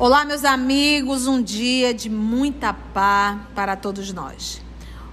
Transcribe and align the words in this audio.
Olá, 0.00 0.24
meus 0.24 0.46
amigos, 0.46 1.26
um 1.26 1.42
dia 1.42 1.92
de 1.92 2.08
muita 2.08 2.72
paz 2.72 3.38
para 3.54 3.76
todos 3.76 4.10
nós. 4.14 4.62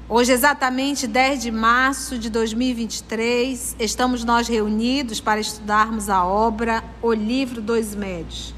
Hoje, 0.08 0.32
exatamente 0.32 1.06
10 1.06 1.42
de 1.42 1.52
março 1.52 2.18
de 2.18 2.30
2023, 2.30 3.76
estamos 3.80 4.24
nós 4.24 4.48
reunidos 4.48 5.20
para 5.20 5.42
estudarmos 5.42 6.08
a 6.08 6.24
obra 6.24 6.82
O 7.02 7.12
Livro 7.12 7.62
dos 7.62 7.94
Médios. 7.96 8.56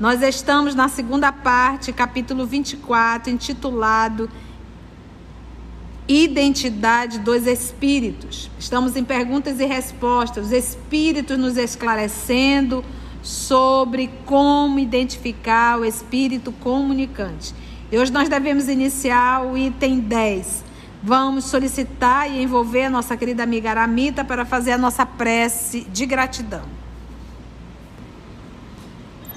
Nós 0.00 0.22
estamos 0.22 0.74
na 0.74 0.88
segunda 0.88 1.30
parte, 1.30 1.92
capítulo 1.92 2.46
24, 2.46 3.30
intitulado 3.30 4.30
Identidade 6.08 7.18
dos 7.18 7.46
Espíritos. 7.46 8.50
Estamos 8.58 8.96
em 8.96 9.04
perguntas 9.04 9.60
e 9.60 9.66
respostas, 9.66 10.46
os 10.46 10.52
Espíritos 10.52 11.36
nos 11.36 11.58
esclarecendo 11.58 12.82
sobre 13.26 14.08
como 14.24 14.78
identificar 14.78 15.80
o 15.80 15.84
espírito 15.84 16.52
comunicante. 16.52 17.52
E 17.90 17.98
hoje 17.98 18.12
nós 18.12 18.28
devemos 18.28 18.68
iniciar 18.68 19.44
o 19.44 19.58
item 19.58 19.98
10. 19.98 20.64
Vamos 21.02 21.46
solicitar 21.46 22.30
e 22.30 22.40
envolver 22.40 22.84
a 22.84 22.90
nossa 22.90 23.16
querida 23.16 23.42
amiga 23.42 23.70
Aramita 23.70 24.24
para 24.24 24.44
fazer 24.44 24.72
a 24.72 24.78
nossa 24.78 25.04
prece 25.04 25.80
de 25.92 26.06
gratidão. 26.06 26.62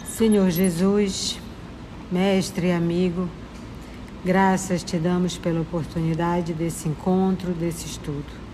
Senhor 0.06 0.52
Jesus, 0.52 1.40
mestre 2.12 2.68
e 2.68 2.72
amigo, 2.72 3.28
graças 4.24 4.84
te 4.84 4.98
damos 4.98 5.36
pela 5.36 5.62
oportunidade 5.62 6.53
desse 6.53 6.88
encontro, 6.88 7.53
desse 7.53 7.88
estudo. 7.88 8.50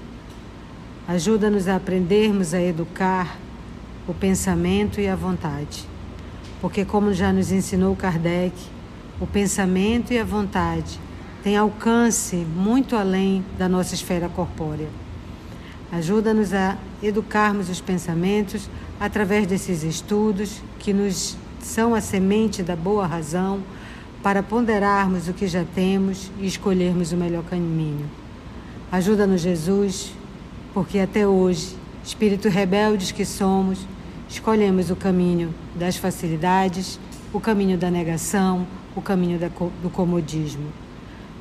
Ajuda-nos 1.05 1.67
a 1.67 1.75
aprendermos 1.75 2.53
a 2.53 2.61
educar 2.61 3.38
o 4.08 4.14
pensamento 4.14 5.00
e 5.02 5.08
a 5.08 5.16
vontade. 5.16 5.86
Porque, 6.61 6.86
como 6.86 7.14
já 7.14 7.34
nos 7.34 7.52
ensinou 7.52 7.95
Kardec, 7.95 8.53
o 9.20 9.28
pensamento 9.28 10.14
e 10.14 10.20
a 10.20 10.23
vontade 10.23 11.00
têm 11.44 11.56
alcance 11.56 12.36
muito 12.36 12.95
além 12.95 13.45
da 13.58 13.70
nossa 13.70 13.94
esfera 13.94 14.28
corpórea. 14.28 14.89
Ajuda-nos 15.92 16.53
a 16.53 16.78
educarmos 17.02 17.70
os 17.70 17.80
pensamentos 17.80 18.70
através 19.00 19.45
desses 19.48 19.83
estudos 19.83 20.61
que 20.80 20.92
nos 20.92 21.38
são 21.61 21.95
a 21.95 22.02
semente 22.02 22.61
da 22.61 22.76
boa 22.76 23.06
razão 23.06 23.61
para 24.22 24.42
ponderarmos 24.42 25.28
o 25.28 25.33
que 25.33 25.48
já 25.48 25.64
temos 25.76 26.31
e 26.39 26.48
escolhermos 26.48 27.11
o 27.11 27.17
melhor 27.17 27.44
caminho. 27.44 28.09
Ajuda-nos, 28.92 29.42
Jesus, 29.42 30.14
porque 30.73 31.00
até 31.00 31.28
hoje, 31.28 31.76
espíritos 32.06 32.53
rebeldes 32.53 33.11
que 33.11 33.25
somos, 33.25 33.80
escolhemos 34.30 34.92
o 34.92 34.95
caminho 34.95 35.53
das 35.75 35.98
facilidades, 35.98 37.00
o 37.34 37.39
caminho 37.39 37.78
da 37.78 37.89
negação, 37.89 38.67
o 38.95 39.02
caminho 39.02 39.39
do 39.81 39.89
comodismo. 39.89 40.72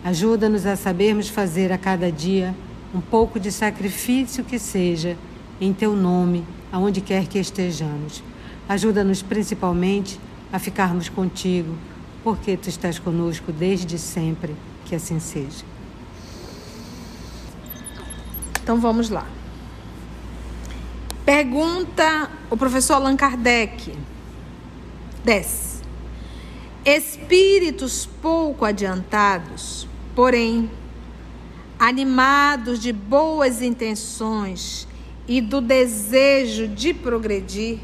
Ajuda-nos 0.03 0.65
a 0.65 0.75
sabermos 0.75 1.29
fazer 1.29 1.71
a 1.71 1.79
cada 1.79 2.11
dia 2.11 2.55
um 2.95 3.01
pouco 3.01 3.39
de 3.39 3.53
sacrifício 3.53 4.43
que 4.43 4.59
seja 4.59 5.17
em 5.61 5.73
teu 5.73 5.95
nome, 5.95 6.45
aonde 6.73 7.01
quer 7.01 7.27
que 7.27 7.39
estejamos. 7.39 8.23
Ajuda-nos 8.67 9.23
principalmente 9.23 10.19
a 10.51 10.59
ficarmos 10.59 11.11
contigo, 11.11 11.77
porque 12.23 12.57
tu 12.57 12.71
estás 12.71 12.99
conosco 12.99 13.53
desde 13.53 13.99
sempre, 13.99 14.55
que 14.87 14.95
assim 14.95 15.21
seja. 15.21 15.65
Então 18.63 18.81
vamos 18.81 19.11
lá. 19.11 19.27
Pergunta 21.25 22.31
o 22.51 22.57
professor 22.57 22.95
Allan 22.95 23.17
Kardec. 23.17 23.97
Desce. 25.25 25.83
Espíritos 26.85 28.07
pouco 28.21 28.63
adiantados, 28.63 29.89
porém, 30.15 30.71
animados 31.79 32.79
de 32.79 32.93
boas 32.93 33.63
intenções 33.63 34.87
e 35.27 35.41
do 35.41 35.63
desejo 35.63 36.69
de 36.69 36.93
progredir, 36.93 37.79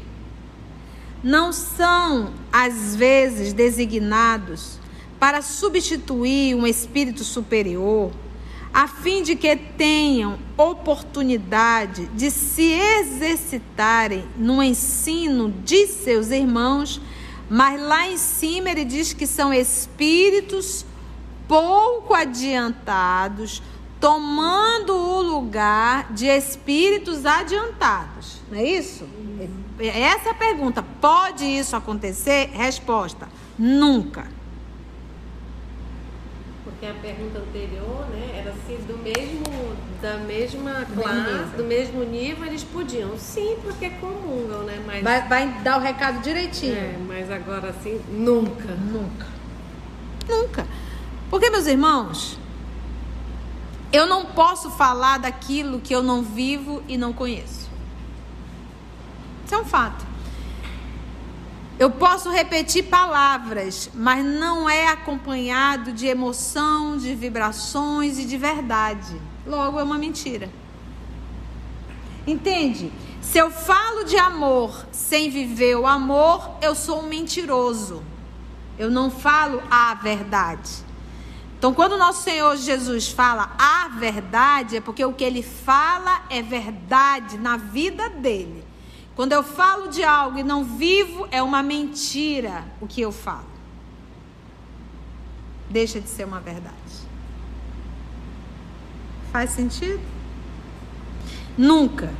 não 1.23 1.51
são, 1.51 2.33
às 2.53 2.95
vezes, 2.95 3.53
designados 3.53 4.77
para 5.19 5.41
substituir 5.41 6.53
um 6.53 6.67
espírito 6.67 7.23
superior 7.23 8.11
a 8.73 8.87
fim 8.87 9.21
de 9.21 9.35
que 9.35 9.55
tenham 9.55 10.39
oportunidade 10.57 12.05
de 12.07 12.31
se 12.31 12.71
exercitarem 12.71 14.25
no 14.37 14.63
ensino 14.63 15.51
de 15.63 15.87
seus 15.87 16.31
irmãos, 16.31 17.01
mas 17.49 17.81
lá 17.81 18.07
em 18.07 18.17
cima 18.17 18.69
ele 18.69 18.85
diz 18.85 19.11
que 19.13 19.27
são 19.27 19.53
espíritos 19.53 20.85
pouco 21.47 22.13
adiantados, 22.13 23.61
tomando 23.99 24.95
o 24.95 25.21
lugar 25.21 26.13
de 26.13 26.25
espíritos 26.27 27.25
adiantados. 27.25 28.41
Não 28.49 28.57
é 28.57 28.63
isso? 28.63 29.05
Essa 29.77 30.29
é 30.29 30.31
a 30.31 30.35
pergunta. 30.35 30.81
Pode 31.01 31.43
isso 31.45 31.75
acontecer? 31.75 32.49
Resposta: 32.53 33.27
nunca. 33.59 34.40
Porque 36.81 36.97
a 36.97 36.99
pergunta 36.99 37.37
anterior, 37.37 38.07
né, 38.09 38.39
era 38.39 38.55
se 38.65 38.73
do 38.87 38.97
mesmo, 38.97 39.43
da 40.01 40.17
mesma 40.17 40.83
classe, 40.91 41.55
do 41.55 41.63
mesmo 41.63 42.03
nível, 42.03 42.43
eles 42.47 42.63
podiam. 42.63 43.15
Sim, 43.19 43.55
porque 43.61 43.87
comungam, 43.91 44.63
né? 44.63 44.81
Mas, 44.83 45.03
vai, 45.03 45.27
vai 45.27 45.47
dar 45.61 45.77
o 45.77 45.79
recado 45.79 46.23
direitinho. 46.23 46.75
É, 46.75 46.97
mas 47.07 47.29
agora 47.29 47.69
assim, 47.69 48.01
nunca. 48.09 48.73
Nunca. 48.73 49.27
Nunca. 50.27 50.67
Porque, 51.29 51.51
meus 51.51 51.67
irmãos, 51.67 52.39
eu 53.93 54.07
não 54.07 54.25
posso 54.25 54.71
falar 54.71 55.19
daquilo 55.19 55.79
que 55.79 55.93
eu 55.93 56.01
não 56.01 56.23
vivo 56.23 56.81
e 56.87 56.97
não 56.97 57.13
conheço. 57.13 57.69
Isso 59.45 59.53
é 59.53 59.57
um 59.59 59.65
fato. 59.65 60.03
Eu 61.81 61.89
posso 61.89 62.29
repetir 62.29 62.83
palavras, 62.83 63.89
mas 63.95 64.23
não 64.23 64.69
é 64.69 64.89
acompanhado 64.89 65.91
de 65.91 66.05
emoção, 66.05 66.95
de 66.95 67.15
vibrações 67.15 68.19
e 68.19 68.25
de 68.25 68.37
verdade. 68.37 69.19
Logo, 69.47 69.79
é 69.79 69.83
uma 69.83 69.97
mentira. 69.97 70.47
Entende? 72.27 72.93
Se 73.19 73.39
eu 73.39 73.49
falo 73.49 74.03
de 74.03 74.15
amor 74.15 74.85
sem 74.91 75.31
viver 75.31 75.75
o 75.75 75.87
amor, 75.87 76.51
eu 76.61 76.75
sou 76.75 76.99
um 76.99 77.07
mentiroso. 77.07 78.03
Eu 78.77 78.91
não 78.91 79.09
falo 79.09 79.59
a 79.71 79.95
verdade. 79.95 80.85
Então, 81.57 81.73
quando 81.73 81.97
nosso 81.97 82.21
Senhor 82.21 82.55
Jesus 82.57 83.09
fala 83.09 83.55
a 83.57 83.87
verdade, 83.87 84.77
é 84.77 84.81
porque 84.81 85.03
o 85.03 85.13
que 85.13 85.23
ele 85.23 85.41
fala 85.41 86.21
é 86.29 86.43
verdade 86.43 87.39
na 87.39 87.57
vida 87.57 88.07
dele. 88.07 88.60
Quando 89.21 89.33
eu 89.33 89.43
falo 89.43 89.89
de 89.89 90.03
algo 90.03 90.39
e 90.39 90.43
não 90.43 90.63
vivo, 90.63 91.27
é 91.29 91.43
uma 91.43 91.61
mentira 91.61 92.65
o 92.81 92.87
que 92.87 93.01
eu 93.01 93.11
falo. 93.11 93.45
Deixa 95.69 96.01
de 96.01 96.09
ser 96.09 96.23
uma 96.23 96.39
verdade. 96.39 96.73
Faz 99.31 99.51
sentido? 99.51 100.01
Nunca. 101.55 102.11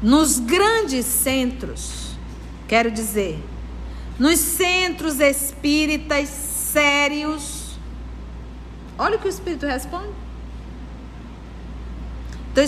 Nos 0.00 0.38
grandes 0.38 1.04
centros, 1.04 2.16
quero 2.66 2.90
dizer, 2.90 3.38
nos 4.18 4.38
centros 4.38 5.20
espíritas 5.20 6.30
sérios, 6.30 7.78
olha 8.96 9.16
o 9.16 9.18
que 9.20 9.26
o 9.26 9.28
Espírito 9.28 9.66
responde. 9.66 10.14
Então, 12.50 12.64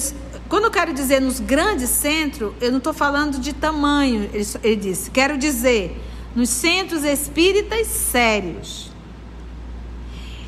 quando 0.52 0.64
eu 0.64 0.70
quero 0.70 0.92
dizer 0.92 1.18
nos 1.18 1.40
grandes 1.40 1.88
centros, 1.88 2.52
eu 2.60 2.70
não 2.70 2.76
estou 2.76 2.92
falando 2.92 3.40
de 3.40 3.54
tamanho, 3.54 4.28
ele, 4.34 4.46
ele 4.62 4.76
disse. 4.76 5.10
Quero 5.10 5.38
dizer 5.38 5.98
nos 6.36 6.50
centros 6.50 7.04
espíritas 7.04 7.86
sérios. 7.86 8.92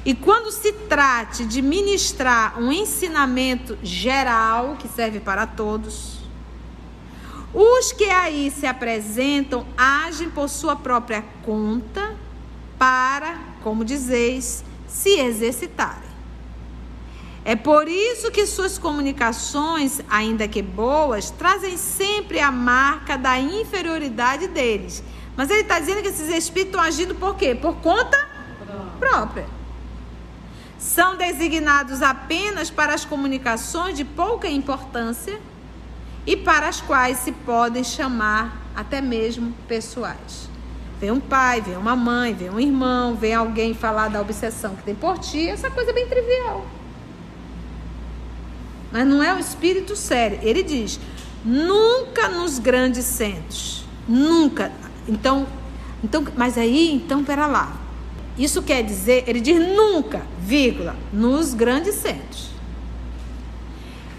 E 0.04 0.14
quando 0.14 0.52
se 0.52 0.74
trate 0.74 1.46
de 1.46 1.62
ministrar 1.62 2.60
um 2.60 2.70
ensinamento 2.70 3.78
geral, 3.82 4.76
que 4.78 4.88
serve 4.88 5.20
para 5.20 5.46
todos, 5.46 6.18
os 7.54 7.90
que 7.92 8.04
aí 8.04 8.50
se 8.50 8.66
apresentam 8.66 9.66
agem 9.74 10.28
por 10.28 10.50
sua 10.50 10.76
própria 10.76 11.24
conta 11.42 12.14
para, 12.78 13.38
como 13.62 13.82
dizeis, 13.82 14.66
se 14.86 15.18
exercitarem. 15.18 16.03
É 17.44 17.54
por 17.54 17.86
isso 17.88 18.30
que 18.30 18.46
suas 18.46 18.78
comunicações, 18.78 20.00
ainda 20.08 20.48
que 20.48 20.62
boas, 20.62 21.30
trazem 21.30 21.76
sempre 21.76 22.40
a 22.40 22.50
marca 22.50 23.18
da 23.18 23.38
inferioridade 23.38 24.48
deles. 24.48 25.04
Mas 25.36 25.50
ele 25.50 25.60
está 25.60 25.78
dizendo 25.78 26.00
que 26.00 26.08
esses 26.08 26.28
espíritos 26.28 26.74
estão 26.74 26.80
agindo 26.80 27.14
por 27.14 27.36
quê? 27.36 27.54
Por 27.54 27.76
conta 27.76 28.28
própria. 28.98 29.46
São 30.78 31.16
designados 31.16 32.00
apenas 32.00 32.70
para 32.70 32.94
as 32.94 33.04
comunicações 33.04 33.96
de 33.96 34.04
pouca 34.04 34.48
importância 34.48 35.38
e 36.26 36.36
para 36.36 36.68
as 36.68 36.80
quais 36.80 37.18
se 37.18 37.32
podem 37.32 37.84
chamar 37.84 38.62
até 38.74 39.02
mesmo 39.02 39.52
pessoais. 39.68 40.48
Vem 40.98 41.10
um 41.10 41.20
pai, 41.20 41.60
vem 41.60 41.76
uma 41.76 41.94
mãe, 41.94 42.32
vem 42.32 42.48
um 42.48 42.60
irmão, 42.60 43.14
vem 43.14 43.34
alguém 43.34 43.74
falar 43.74 44.08
da 44.08 44.20
obsessão 44.20 44.74
que 44.76 44.82
tem 44.82 44.94
por 44.94 45.18
ti, 45.18 45.48
essa 45.48 45.70
coisa 45.70 45.90
é 45.90 45.94
bem 45.94 46.08
trivial. 46.08 46.64
Mas 48.94 49.08
não 49.08 49.20
é 49.20 49.34
o 49.34 49.40
espírito 49.40 49.96
sério. 49.96 50.38
Ele 50.40 50.62
diz: 50.62 51.00
nunca 51.44 52.28
nos 52.28 52.60
grandes 52.60 53.04
centros. 53.04 53.84
Nunca. 54.06 54.70
Então, 55.08 55.48
então, 56.02 56.24
mas 56.36 56.56
aí, 56.56 56.94
então, 56.94 57.24
pera 57.24 57.48
lá. 57.48 57.76
Isso 58.38 58.62
quer 58.62 58.84
dizer, 58.84 59.24
ele 59.26 59.40
diz 59.40 59.58
nunca, 59.58 60.24
vírgula, 60.38 60.96
nos 61.12 61.54
grandes 61.54 61.96
centros. 61.96 62.50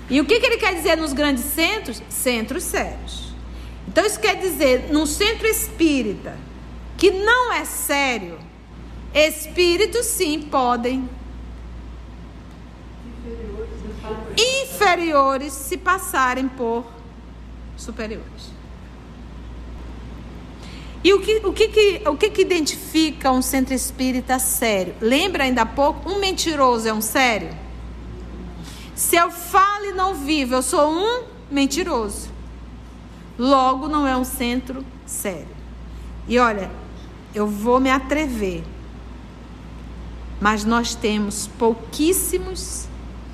E 0.10 0.20
o 0.20 0.26
que, 0.26 0.40
que 0.42 0.46
ele 0.46 0.58
quer 0.58 0.76
dizer 0.76 0.98
nos 0.98 1.14
grandes 1.14 1.46
centros? 1.46 2.04
Centros 2.10 2.64
sérios. 2.64 3.34
Então, 3.88 4.06
isso 4.06 4.20
quer 4.20 4.36
dizer, 4.36 4.90
num 4.92 5.06
centro 5.06 5.48
espírita 5.48 6.38
que 6.98 7.12
não 7.12 7.54
é 7.54 7.64
sério, 7.64 8.38
espíritos 9.14 10.06
sim 10.06 10.42
podem 10.42 11.10
inferiores 14.86 15.52
se 15.52 15.78
passarem 15.78 16.48
por 16.48 16.86
superiores. 17.76 18.54
E 21.04 21.14
o 21.14 21.22
que, 21.22 21.38
o 21.38 21.54
que, 21.54 21.68
que, 21.68 22.02
o 22.08 22.18
que, 22.18 22.30
que 22.30 22.42
identifica 22.42 23.32
um 23.32 23.42
centro 23.42 23.74
espírita 23.74 24.40
sério? 24.40 24.96
Lembra 25.02 25.44
ainda 25.44 25.64
há 25.64 25.66
pouco? 25.66 26.10
Um 26.10 26.20
mentiroso 26.20 26.88
é 26.88 26.94
um 26.94 27.02
sério? 27.02 27.50
Se 28.96 29.16
eu 29.16 29.30
falo 29.30 29.86
e 29.86 29.92
não 29.92 30.14
vivo, 30.16 30.56
eu 30.56 30.62
sou 30.62 30.90
um 30.92 31.24
mentiroso. 31.52 32.30
Logo, 33.38 33.88
não 33.88 34.08
é 34.08 34.16
um 34.16 34.24
centro 34.24 34.86
sério. 35.06 35.56
E 36.28 36.40
olha, 36.40 36.72
eu 37.34 37.46
vou 37.46 37.80
me 37.80 37.90
atrever, 37.90 38.64
mas 40.40 40.64
nós 40.64 40.96
temos 40.96 41.48
pouquíssimos 41.58 42.88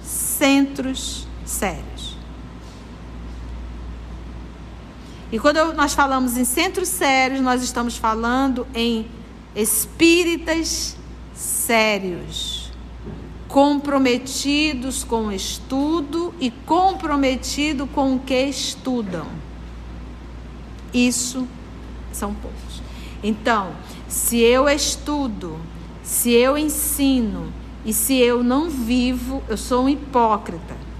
centros 0.04 1.26
sérios. 1.52 2.18
E 5.32 5.40
quando 5.40 5.74
nós 5.74 5.94
falamos 5.94 6.36
em 6.38 6.44
centros 6.44 6.90
sérios, 6.90 7.40
nós 7.40 7.64
estamos 7.64 7.96
falando 7.96 8.68
em 8.76 9.08
espíritas 9.56 10.98
sérios, 11.34 12.70
comprometidos 13.48 15.04
com 15.04 15.28
o 15.28 15.32
estudo 15.32 16.34
e 16.40 16.52
comprometido 16.52 17.88
com 17.88 18.16
o 18.16 18.20
que 18.20 18.44
estudam. 18.44 19.28
Isso 20.94 21.48
são 22.12 22.34
poucos. 22.34 22.82
Então, 23.24 23.72
se 24.10 24.38
eu 24.38 24.68
estudo, 24.68 25.58
se 26.04 26.32
eu 26.32 26.58
ensino 26.58 27.54
e 27.86 27.94
se 27.94 28.18
eu 28.18 28.44
não 28.44 28.70
vivo, 28.70 29.42
eu 29.48 29.56
sou 29.56 29.86
um 29.86 29.90
hipócrita. 29.90 30.91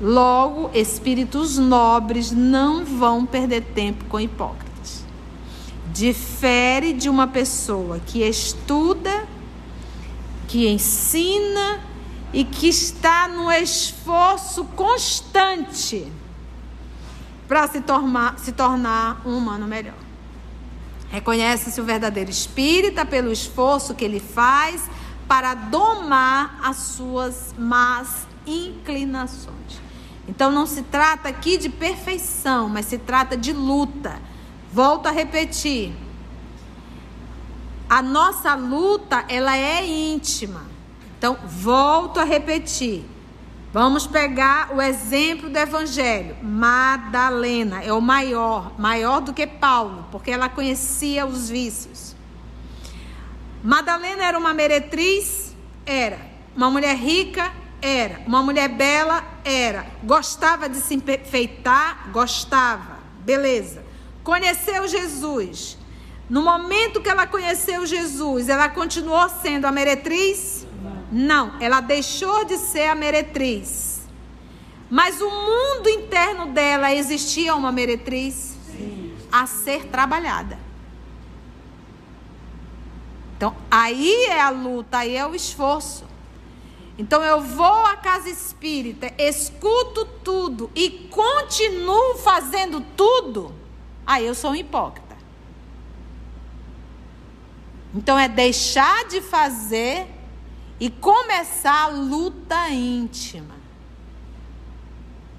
Logo, 0.00 0.70
espíritos 0.72 1.58
nobres 1.58 2.32
não 2.32 2.84
vão 2.84 3.26
perder 3.26 3.62
tempo 3.74 4.06
com 4.06 4.18
hipócritas. 4.18 5.04
Difere 5.92 6.94
de 6.94 7.08
uma 7.08 7.26
pessoa 7.26 7.98
que 7.98 8.22
estuda, 8.22 9.28
que 10.48 10.66
ensina 10.68 11.80
e 12.32 12.44
que 12.44 12.68
está 12.68 13.28
no 13.28 13.52
esforço 13.52 14.64
constante 14.64 16.10
para 17.46 17.68
se 17.68 17.80
tornar, 17.80 18.38
se 18.38 18.52
tornar 18.52 19.20
um 19.26 19.36
humano 19.36 19.66
melhor. 19.66 19.98
Reconhece-se 21.10 21.78
o 21.80 21.84
verdadeiro 21.84 22.30
espírita 22.30 23.04
pelo 23.04 23.30
esforço 23.30 23.94
que 23.94 24.04
ele 24.04 24.20
faz 24.20 24.88
para 25.28 25.54
domar 25.54 26.58
as 26.62 26.76
suas 26.76 27.54
más 27.58 28.26
inclinações. 28.46 29.89
Então 30.30 30.48
não 30.52 30.64
se 30.64 30.82
trata 30.82 31.28
aqui 31.28 31.58
de 31.58 31.68
perfeição, 31.68 32.68
mas 32.68 32.86
se 32.86 32.96
trata 32.98 33.36
de 33.36 33.52
luta. 33.52 34.22
Volto 34.72 35.08
a 35.08 35.10
repetir. 35.10 35.92
A 37.88 38.00
nossa 38.00 38.54
luta, 38.54 39.24
ela 39.28 39.56
é 39.56 39.84
íntima. 39.84 40.62
Então, 41.18 41.36
volto 41.44 42.20
a 42.20 42.24
repetir. 42.24 43.04
Vamos 43.72 44.06
pegar 44.06 44.72
o 44.72 44.80
exemplo 44.80 45.50
do 45.50 45.58
evangelho. 45.58 46.36
Madalena 46.40 47.82
é 47.82 47.92
o 47.92 48.00
maior, 48.00 48.78
maior 48.78 49.20
do 49.20 49.32
que 49.32 49.48
Paulo, 49.48 50.06
porque 50.12 50.30
ela 50.30 50.48
conhecia 50.48 51.26
os 51.26 51.50
vícios. 51.50 52.14
Madalena 53.64 54.24
era 54.24 54.38
uma 54.38 54.54
meretriz? 54.54 55.56
Era. 55.84 56.20
Uma 56.56 56.70
mulher 56.70 56.96
rica? 56.96 57.59
Era. 57.82 58.20
Uma 58.26 58.42
mulher 58.42 58.68
bela? 58.68 59.24
Era. 59.44 59.86
Gostava 60.02 60.68
de 60.68 60.78
se 60.78 60.94
enfeitar? 60.94 62.10
Gostava. 62.12 62.98
Beleza. 63.24 63.84
Conheceu 64.22 64.86
Jesus. 64.86 65.78
No 66.28 66.42
momento 66.42 67.00
que 67.00 67.08
ela 67.08 67.26
conheceu 67.26 67.84
Jesus, 67.84 68.48
ela 68.48 68.68
continuou 68.68 69.28
sendo 69.28 69.64
a 69.64 69.72
meretriz? 69.72 70.66
Não, 71.10 71.60
ela 71.60 71.80
deixou 71.80 72.44
de 72.44 72.56
ser 72.56 72.86
a 72.86 72.94
meretriz. 72.94 74.02
Mas 74.88 75.20
o 75.20 75.28
mundo 75.28 75.88
interno 75.88 76.46
dela 76.46 76.92
existia 76.92 77.54
uma 77.54 77.72
meretriz 77.72 78.56
Sim. 78.66 79.12
a 79.30 79.46
ser 79.46 79.86
trabalhada. 79.86 80.58
Então, 83.36 83.56
aí 83.70 84.26
é 84.26 84.40
a 84.40 84.50
luta, 84.50 84.98
aí 84.98 85.16
é 85.16 85.26
o 85.26 85.34
esforço. 85.34 86.04
Então 87.00 87.24
eu 87.24 87.40
vou 87.40 87.86
à 87.86 87.96
casa 87.96 88.28
espírita, 88.28 89.10
escuto 89.16 90.04
tudo 90.22 90.70
e 90.74 90.90
continuo 91.08 92.18
fazendo 92.18 92.82
tudo, 92.94 93.54
aí 94.06 94.26
eu 94.26 94.34
sou 94.34 94.50
um 94.50 94.54
hipócrita. 94.54 95.16
Então 97.94 98.18
é 98.18 98.28
deixar 98.28 99.08
de 99.08 99.22
fazer 99.22 100.08
e 100.78 100.90
começar 100.90 101.84
a 101.84 101.88
luta 101.88 102.68
íntima. 102.68 103.54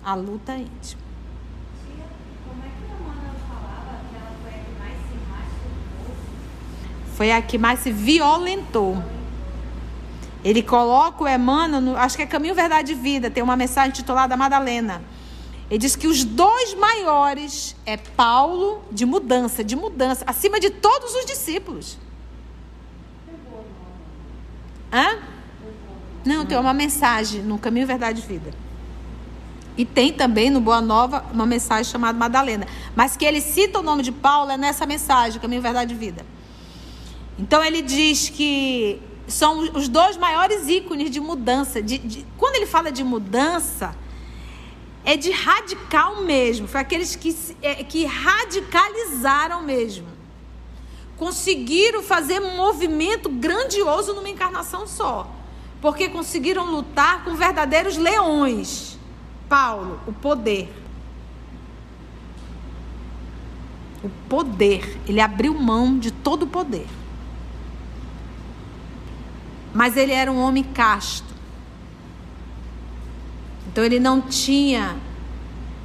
A 0.03 0.15
luta 0.15 0.55
íntima. 0.55 1.03
Foi 7.13 7.31
a 7.31 7.39
que 7.39 7.59
mais 7.59 7.81
se 7.81 7.91
violentou. 7.91 9.20
Ele 10.43 10.63
coloca 10.63 11.23
o 11.23 11.27
Emmanuel, 11.27 11.97
acho 11.97 12.17
que 12.17 12.23
é 12.23 12.25
Caminho, 12.25 12.55
Verdade 12.55 12.93
e 12.93 12.95
Vida, 12.95 13.29
tem 13.29 13.43
uma 13.43 13.55
mensagem 13.55 13.91
titulada 13.91 14.35
Madalena. 14.35 15.03
Ele 15.69 15.77
diz 15.77 15.95
que 15.95 16.07
os 16.07 16.23
dois 16.23 16.73
maiores 16.73 17.75
é 17.85 17.95
Paulo 17.95 18.83
de 18.91 19.05
mudança, 19.05 19.63
de 19.63 19.75
mudança, 19.75 20.23
acima 20.27 20.59
de 20.59 20.69
todos 20.69 21.15
os 21.15 21.25
discípulos. 21.25 21.97
Hã? 24.91 25.19
Não, 26.25 26.45
tem 26.45 26.57
uma 26.57 26.73
mensagem 26.73 27.41
no 27.41 27.57
Caminho, 27.57 27.87
Verdade 27.87 28.21
e 28.21 28.27
Vida. 28.27 28.53
E 29.77 29.85
tem 29.85 30.11
também 30.11 30.49
no 30.49 30.59
Boa 30.59 30.81
Nova 30.81 31.23
uma 31.31 31.45
mensagem 31.45 31.89
chamada 31.89 32.17
Madalena. 32.17 32.67
Mas 32.95 33.15
que 33.15 33.23
ele 33.23 33.39
cita 33.39 33.79
o 33.79 33.81
nome 33.81 34.03
de 34.03 34.11
Paulo 34.11 34.51
é 34.51 34.57
nessa 34.57 34.85
mensagem, 34.85 35.39
Caminho, 35.39 35.61
Verdade 35.61 35.93
e 35.93 35.97
Vida. 35.97 36.25
Então 37.39 37.63
ele 37.63 37.81
diz 37.81 38.27
que 38.27 39.01
são 39.27 39.59
os 39.73 39.87
dois 39.87 40.17
maiores 40.17 40.67
ícones 40.67 41.09
de 41.09 41.19
mudança. 41.19 41.81
De, 41.81 41.97
de, 41.97 42.25
quando 42.37 42.55
ele 42.55 42.65
fala 42.65 42.91
de 42.91 43.03
mudança, 43.03 43.95
é 45.03 45.15
de 45.15 45.31
radical 45.31 46.21
mesmo. 46.23 46.67
Foi 46.67 46.81
aqueles 46.81 47.15
que, 47.15 47.35
é, 47.61 47.75
que 47.83 48.05
radicalizaram 48.05 49.61
mesmo. 49.63 50.07
Conseguiram 51.17 52.01
fazer 52.01 52.41
um 52.41 52.55
movimento 52.55 53.29
grandioso 53.29 54.13
numa 54.13 54.29
encarnação 54.29 54.87
só. 54.87 55.29
Porque 55.81 56.09
conseguiram 56.09 56.69
lutar 56.69 57.23
com 57.23 57.35
verdadeiros 57.35 57.97
leões. 57.97 58.97
Paulo, 59.49 59.99
o 60.07 60.13
poder. 60.13 60.71
O 64.03 64.09
poder. 64.29 64.99
Ele 65.07 65.19
abriu 65.19 65.53
mão 65.53 65.97
de 65.97 66.11
todo 66.11 66.43
o 66.43 66.47
poder. 66.47 66.87
Mas 69.73 69.95
ele 69.95 70.11
era 70.11 70.31
um 70.31 70.39
homem 70.39 70.63
casto. 70.63 71.31
Então 73.67 73.83
ele 73.83 73.99
não 73.99 74.21
tinha 74.21 74.97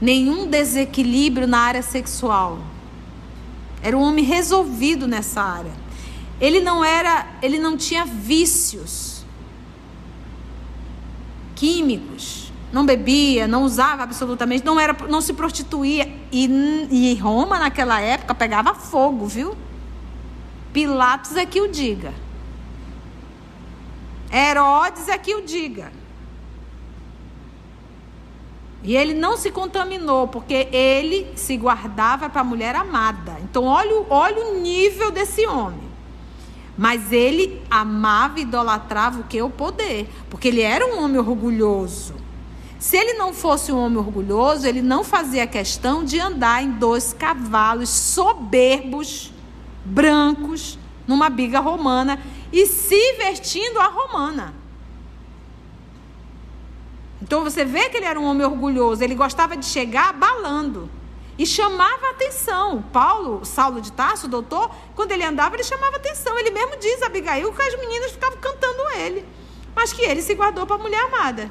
nenhum 0.01 0.47
desequilíbrio 0.49 1.47
na 1.47 1.59
área 1.59 1.83
sexual. 1.83 2.59
Era 3.83 3.97
um 3.97 4.03
homem 4.03 4.25
resolvido 4.25 5.07
nessa 5.07 5.41
área. 5.43 5.73
Ele 6.41 6.61
não 6.61 6.85
era, 6.85 7.27
ele 7.41 7.59
não 7.59 7.77
tinha 7.77 8.05
vícios 8.05 9.25
químicos. 11.55 12.53
Não 12.73 12.85
bebia, 12.85 13.47
não 13.47 13.63
usava 13.63 14.03
absolutamente, 14.03 14.65
não 14.65 14.79
era, 14.79 14.95
não 15.09 15.21
se 15.21 15.33
prostituía 15.33 16.13
e, 16.33 16.47
e 16.91 17.15
Roma 17.15 17.59
naquela 17.59 18.01
época 18.01 18.35
pegava 18.35 18.75
fogo, 18.75 19.27
viu? 19.27 19.57
Pilatos 20.73 21.37
é 21.37 21.47
que 21.47 21.61
o 21.61 21.69
diga. 21.69 22.13
Herodes 24.33 25.09
é 25.09 25.19
que 25.19 25.35
o 25.35 25.43
diga. 25.43 25.93
E 28.83 28.97
ele 28.97 29.15
não 29.15 29.37
se 29.37 29.51
contaminou, 29.51 30.29
porque 30.29 30.69
ele 30.71 31.27
se 31.35 31.57
guardava 31.57 32.31
para 32.31 32.41
a 32.41 32.45
mulher 32.45 32.77
amada. 32.77 33.37
Então, 33.43 33.65
olha, 33.65 34.05
olha 34.09 34.47
o 34.47 34.61
nível 34.61 35.11
desse 35.11 35.47
homem. 35.47 35.87
Mas 36.79 37.11
ele 37.11 37.61
amava 37.71 38.39
e 38.39 38.43
idolatrava 38.43 39.21
o 39.21 39.25
que? 39.25 39.41
O 39.43 39.51
poder. 39.51 40.09
Porque 40.31 40.49
ele 40.49 40.61
era 40.61 40.87
um 40.87 41.03
homem 41.03 41.19
orgulhoso. 41.19 42.15
Se 42.79 42.97
ele 42.97 43.15
não 43.15 43.33
fosse 43.33 43.73
um 43.73 43.79
homem 43.79 43.99
orgulhoso, 43.99 44.67
ele 44.67 44.83
não 44.83 45.03
fazia 45.03 45.47
questão 45.47 46.05
de 46.05 46.21
andar 46.21 46.63
em 46.63 46.71
dois 46.71 47.13
cavalos 47.13 47.89
soberbos, 47.89 49.33
brancos, 49.85 50.79
numa 51.09 51.29
biga 51.31 51.59
romana 51.59 52.21
e 52.57 52.65
se 52.65 53.13
vestindo 53.19 53.79
a 53.79 53.87
romana. 53.87 54.55
Então 57.21 57.45
você 57.45 57.67
vê 57.67 57.91
que 57.91 57.99
ele 57.99 58.07
era 58.07 58.19
um 58.19 58.25
homem 58.25 58.47
orgulhoso, 58.47 59.05
ele 59.05 59.15
gostava 59.15 59.55
de 59.59 59.67
chegar 59.67 60.15
balando 60.15 60.89
e 61.39 61.45
chamava 61.45 62.09
atenção. 62.13 62.81
Paulo, 62.81 63.45
Saulo 63.45 63.83
de 63.83 63.93
Tarso, 63.93 64.27
doutor, 64.27 64.75
quando 64.95 65.13
ele 65.13 65.23
andava, 65.23 65.55
ele 65.55 65.65
chamava 65.65 65.97
atenção. 65.97 66.39
Ele 66.39 66.51
mesmo 66.51 66.79
diz 66.79 67.03
Abigail 67.03 67.53
que 67.53 67.61
as 67.61 67.79
meninas 67.79 68.13
ficavam 68.13 68.39
cantando 68.39 68.89
ele, 68.97 69.23
mas 69.75 69.93
que 69.93 70.01
ele 70.01 70.23
se 70.23 70.35
guardou 70.35 70.67
para 70.67 70.77
a 70.77 70.79
mulher 70.79 71.05
amada. 71.05 71.51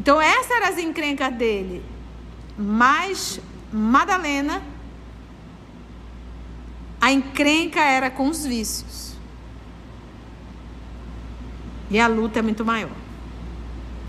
Então 0.00 0.18
essas 0.18 0.50
eram 0.50 0.68
as 0.68 0.78
encrencas 0.78 1.30
dele. 1.34 1.84
Mas 2.56 3.38
Madalena, 3.70 4.62
a 6.98 7.12
encrenca 7.12 7.80
era 7.80 8.10
com 8.10 8.30
os 8.30 8.46
vícios. 8.46 9.09
E 11.90 11.98
a 11.98 12.06
luta 12.06 12.38
é 12.38 12.42
muito 12.42 12.64
maior. 12.64 12.90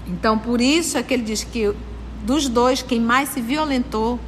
Então, 0.07 0.37
por 0.37 0.61
isso 0.61 0.97
é 0.97 1.03
que 1.03 1.13
ele 1.13 1.23
diz 1.23 1.43
que 1.43 1.73
dos 2.23 2.47
dois, 2.47 2.81
quem 2.81 2.99
mais 2.99 3.29
se 3.29 3.41
violentou 3.41 4.19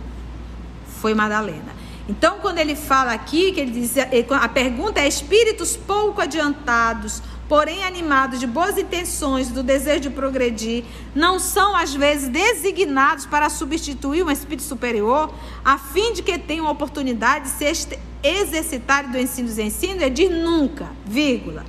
foi 1.00 1.14
Madalena. 1.14 1.74
Então, 2.08 2.40
quando 2.40 2.58
ele 2.58 2.76
fala 2.76 3.14
aqui, 3.14 3.52
que 3.52 3.60
ele 3.62 3.72
diz, 3.72 3.96
a 3.98 4.50
pergunta 4.50 5.00
é: 5.00 5.08
espíritos 5.08 5.78
pouco 5.78 6.22
adiantados, 6.22 7.22
porém 7.48 7.84
animados 7.84 8.40
de 8.40 8.48
boas 8.48 8.78
intenções, 8.78 9.50
do 9.50 9.64
desejo 9.64 10.02
de 10.02 10.10
progredir, 10.10 10.84
não 11.16 11.40
são 11.40 11.76
às 11.76 11.94
vezes 11.94 12.28
designados 12.28 13.26
para 13.26 13.50
substituir 13.50 14.24
um 14.24 14.32
espírito 14.32 14.64
superior, 14.64 15.34
a 15.64 15.78
fim 15.78 16.14
de 16.14 16.22
que 16.22 16.38
tenham 16.38 16.68
oportunidade 16.70 17.46
de 17.46 17.74
se 17.74 17.98
exercitar 18.22 19.10
do 19.10 19.18
ensino 19.18 19.48
dos 19.48 19.58
ensinos? 19.58 20.02
Ele 20.02 20.10
diz 20.10 20.30
nunca, 20.30 20.90
vírgula, 21.06 21.64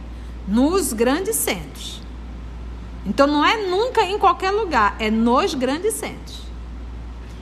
nos 0.47 0.93
grandes 0.93 1.37
centros. 1.37 2.03
Então 3.07 3.27
não 3.27 3.45
é 3.45 3.67
nunca 3.67 4.03
em 4.03 4.19
qualquer 4.19 4.51
lugar, 4.51 4.97
é 4.99 5.11
nos 5.11 5.55
grandes 5.55 5.95
centros. 5.95 6.43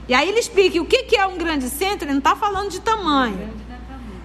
E 0.07 0.13
aí 0.13 0.27
ele 0.27 0.39
explica 0.39 0.81
o 0.81 0.85
que, 0.85 1.15
é 1.15 1.25
um 1.25 1.37
grande 1.37 1.69
centro, 1.69 2.05
ele 2.05 2.11
não 2.11 2.19
está 2.19 2.35
falando 2.35 2.69
de 2.69 2.81
tamanho. 2.81 3.49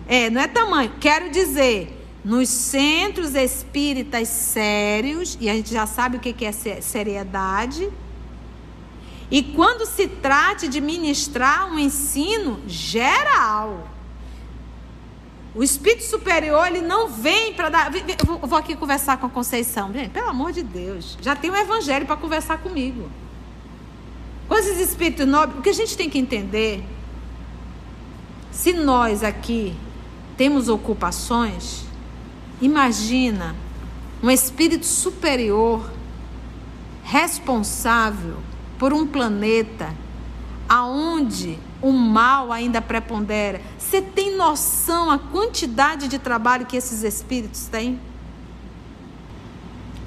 É, 0.08 0.28
não 0.28 0.40
é 0.40 0.48
tamanho. 0.48 0.92
Quero 0.98 1.30
dizer, 1.30 1.96
nos 2.24 2.48
centros 2.48 3.34
espíritas 3.34 4.28
sérios, 4.28 5.38
e 5.40 5.48
a 5.48 5.54
gente 5.54 5.72
já 5.72 5.86
sabe 5.86 6.16
o 6.16 6.20
que 6.20 6.44
é 6.44 6.52
seriedade. 6.52 7.88
E 9.30 9.42
quando 9.42 9.86
se 9.86 10.08
trate 10.08 10.66
de 10.68 10.80
ministrar 10.80 11.70
um 11.72 11.78
ensino 11.78 12.60
geral. 12.66 13.87
O 15.58 15.62
espírito 15.64 16.04
superior, 16.04 16.68
ele 16.68 16.80
não 16.80 17.08
vem 17.08 17.52
para 17.52 17.68
dar. 17.68 17.90
Eu 17.92 18.46
vou 18.46 18.56
aqui 18.56 18.76
conversar 18.76 19.16
com 19.16 19.26
a 19.26 19.28
Conceição. 19.28 19.92
Gente, 19.92 20.10
pelo 20.10 20.28
amor 20.28 20.52
de 20.52 20.62
Deus, 20.62 21.18
já 21.20 21.34
tem 21.34 21.50
um 21.50 21.56
evangelho 21.56 22.06
para 22.06 22.16
conversar 22.16 22.58
comigo. 22.58 23.10
Com 24.46 24.54
esses 24.54 24.78
espíritos 24.78 25.26
nobres, 25.26 25.58
o 25.58 25.60
que 25.60 25.70
a 25.70 25.72
gente 25.74 25.96
tem 25.96 26.08
que 26.08 26.16
entender, 26.16 26.84
se 28.52 28.72
nós 28.72 29.24
aqui 29.24 29.74
temos 30.36 30.68
ocupações, 30.68 31.82
imagina 32.62 33.56
um 34.22 34.30
espírito 34.30 34.86
superior 34.86 35.90
responsável 37.02 38.36
por 38.78 38.92
um 38.92 39.04
planeta 39.04 39.92
aonde 40.68 41.58
o 41.80 41.92
mal 41.92 42.52
ainda 42.52 42.80
prepondera. 42.80 43.60
Você 43.78 44.02
tem 44.02 44.36
noção 44.36 45.10
a 45.10 45.18
quantidade 45.18 46.08
de 46.08 46.18
trabalho 46.18 46.66
que 46.66 46.76
esses 46.76 47.02
espíritos 47.02 47.66
têm? 47.66 48.00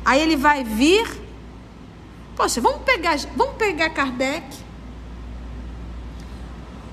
Aí 0.03 0.21
ele 0.21 0.35
vai 0.35 0.63
vir. 0.63 1.07
Poxa, 2.35 2.59
vamos 2.59 2.81
pegar, 2.83 3.17
vamos 3.35 3.55
pegar 3.55 3.89
Kardec. 3.91 4.57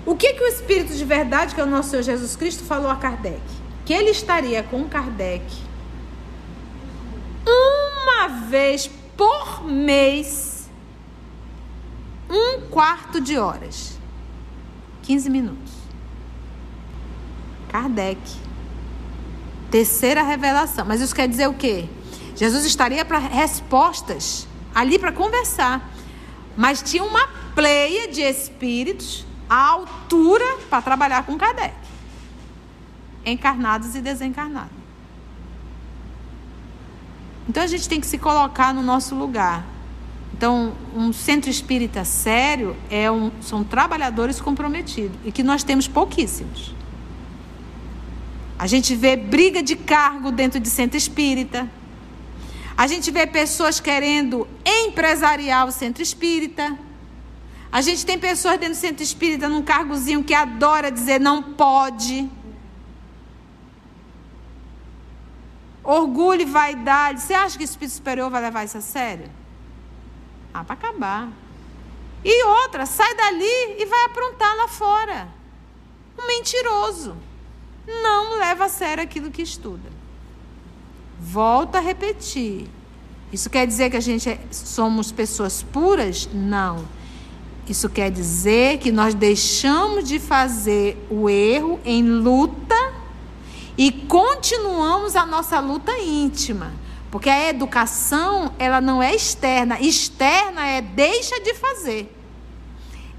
O 0.07 0.15
que 0.15 0.33
que 0.35 0.43
o 0.43 0.47
espírito 0.47 0.95
de 0.95 1.05
verdade, 1.05 1.55
que 1.55 1.61
é 1.61 1.65
o 1.65 1.67
nosso 1.67 1.91
Senhor 1.91 2.03
Jesus 2.03 2.37
Cristo, 2.37 2.65
falou 2.65 2.91
a 2.91 2.97
Kardec? 2.97 3.43
Que 3.85 3.93
ele 3.93 4.11
estaria 4.11 4.63
com 4.63 4.85
Kardec 4.89 5.69
uma 7.47 8.29
vez 8.29 8.91
por 9.17 9.65
mês, 9.65 10.71
um 12.29 12.69
quarto 12.69 13.21
de 13.21 13.39
horas. 13.39 13.98
15 15.09 15.31
minutos. 15.31 15.73
Kardec. 17.71 18.21
Terceira 19.71 20.23
revelação. 20.23 20.85
Mas 20.85 21.01
isso 21.01 21.15
quer 21.15 21.27
dizer 21.27 21.49
o 21.49 21.55
quê? 21.55 21.89
Jesus 22.37 22.67
estaria 22.67 23.07
para 23.07 23.19
respostas, 23.19 24.47
ali 24.75 24.99
para 24.99 25.11
conversar. 25.11 25.91
Mas 26.55 26.83
tinha 26.83 27.03
uma 27.03 27.27
pleia 27.55 28.09
de 28.09 28.21
espíritos 28.21 29.25
à 29.49 29.69
altura 29.69 30.45
para 30.69 30.83
trabalhar 30.83 31.25
com 31.25 31.39
Kardec. 31.39 31.75
Encarnados 33.25 33.95
e 33.95 34.03
desencarnados. 34.03 34.77
Então 37.49 37.63
a 37.63 37.67
gente 37.67 37.89
tem 37.89 37.99
que 37.99 38.07
se 38.07 38.19
colocar 38.19 38.75
no 38.75 38.83
nosso 38.83 39.15
lugar. 39.15 39.65
Então, 40.33 40.73
um 40.95 41.13
centro 41.13 41.51
espírita 41.51 42.05
sério 42.05 42.77
é 42.91 43.11
um, 43.11 43.31
são 43.41 43.65
trabalhadores 43.65 44.41
comprometidos 44.41 45.19
e 45.25 45.33
que 45.33 45.43
nós 45.43 45.65
temos 45.65 45.89
pouquíssimos. 45.89 46.75
A 48.59 48.67
gente 48.67 48.95
vê 48.95 49.17
briga 49.17 49.63
de 49.63 49.77
cargo 49.77 50.33
dentro 50.33 50.59
de 50.59 50.69
centro 50.69 50.97
espírita. 50.97 51.71
A 52.77 52.87
gente 52.87 53.11
vê 53.11 53.27
pessoas 53.27 53.81
querendo 53.81 54.47
empresariar 54.65 55.67
o 55.67 55.73
centro 55.73 56.03
espírita. 56.03 56.77
A 57.71 57.81
gente 57.81 58.05
tem 58.05 58.19
pessoas 58.19 58.59
dentro 58.59 58.75
do 58.75 58.81
centro 58.81 59.03
espírita 59.03 59.49
num 59.49 59.63
cargozinho 59.63 60.25
que 60.25 60.35
adora 60.35 60.91
dizer 60.91 61.21
não 61.21 61.43
pode. 61.43 62.29
Orgulho 65.85 66.43
e 66.43 66.45
vaidade. 66.45 67.23
Você 67.23 67.35
acha 67.35 67.57
que 67.57 67.63
o 67.63 67.67
espírito 67.67 67.95
superior 67.95 68.31
vai 68.31 68.43
levar 68.43 68.65
isso 68.65 68.79
a 68.79 68.81
sério? 68.81 69.31
Ah, 70.59 70.65
para 70.65 70.75
acabar. 70.75 71.29
E 72.25 72.45
outra, 72.45 72.85
sai 72.85 73.15
dali 73.15 73.77
e 73.79 73.87
vai 73.87 74.05
aprontar 74.07 74.57
lá 74.57 74.67
fora. 74.67 75.29
Um 76.19 76.27
mentiroso. 76.27 77.17
Não 77.87 78.39
leva 78.39 78.65
a 78.65 78.69
sério 78.69 79.03
aquilo 79.05 79.31
que 79.31 79.41
estuda. 79.41 79.89
Volta 81.21 81.79
a 81.79 81.81
repetir. 81.81 82.69
Isso 83.33 83.49
quer 83.49 83.67
dizer 83.69 83.91
que 83.91 83.97
a 83.97 84.01
gente 84.01 84.29
é, 84.29 84.41
somos 84.51 85.13
pessoas 85.13 85.63
puras? 85.63 86.29
Não. 86.33 86.85
Isso 87.69 87.89
quer 87.89 88.11
dizer 88.11 88.79
que 88.79 88.91
nós 88.91 89.15
deixamos 89.15 90.09
de 90.09 90.19
fazer 90.19 90.97
o 91.09 91.31
erro 91.31 91.79
em 91.85 92.03
luta 92.03 92.75
e 93.77 93.93
continuamos 93.93 95.15
a 95.15 95.25
nossa 95.25 95.61
luta 95.61 95.97
íntima. 95.99 96.73
Porque 97.11 97.31
a 97.31 97.49
educação, 97.49 98.55
ela 98.59 98.81
não 98.81 99.03
é 99.03 99.15
externa. 99.15 99.81
Externa 99.81 100.67
é 100.67 100.83
deixa 100.83 101.41
de 101.41 101.55
fazer. 101.55 102.15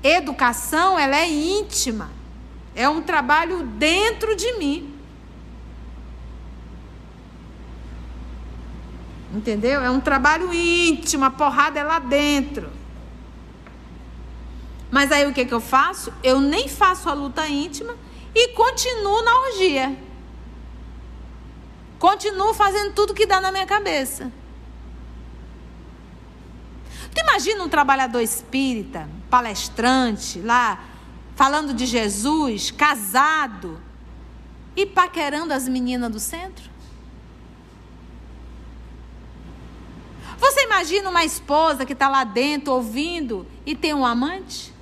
Educação, 0.03 0.97
ela 0.97 1.17
é 1.17 1.27
íntima. 1.27 2.11
É 2.75 2.87
um 2.87 3.01
trabalho 3.01 3.63
dentro 3.63 4.35
de 4.35 4.53
mim. 4.57 4.93
Entendeu? 9.33 9.81
É 9.81 9.89
um 9.89 9.99
trabalho 9.99 10.53
íntimo, 10.53 11.25
a 11.25 11.29
porrada 11.29 11.79
é 11.79 11.83
lá 11.83 11.99
dentro. 11.99 12.69
Mas 14.89 15.11
aí 15.11 15.27
o 15.27 15.33
que, 15.33 15.45
que 15.45 15.53
eu 15.53 15.61
faço? 15.61 16.11
Eu 16.23 16.39
nem 16.39 16.67
faço 16.67 17.09
a 17.09 17.13
luta 17.13 17.47
íntima 17.47 17.95
e 18.33 18.49
continuo 18.49 19.21
na 19.23 19.39
orgia. 19.41 20.08
Continuo 21.99 22.53
fazendo 22.53 22.93
tudo 22.93 23.13
que 23.13 23.25
dá 23.25 23.41
na 23.41 23.51
minha 23.51 23.65
cabeça. 23.65 24.31
Tu 27.13 27.21
imagina 27.21 27.63
um 27.63 27.69
trabalhador 27.69 28.21
espírita, 28.21 29.09
palestrante, 29.29 30.39
lá, 30.39 30.81
falando 31.35 31.73
de 31.73 31.85
Jesus, 31.85 32.71
casado, 32.71 33.81
e 34.75 34.85
paquerando 34.85 35.53
as 35.53 35.67
meninas 35.67 36.09
do 36.09 36.19
centro? 36.19 36.69
Você 40.37 40.63
imagina 40.63 41.09
uma 41.09 41.25
esposa 41.25 41.85
que 41.85 41.91
está 41.91 42.07
lá 42.07 42.23
dentro 42.23 42.71
ouvindo 42.71 43.45
e 43.65 43.75
tem 43.75 43.93
um 43.93 44.05
amante? 44.05 44.73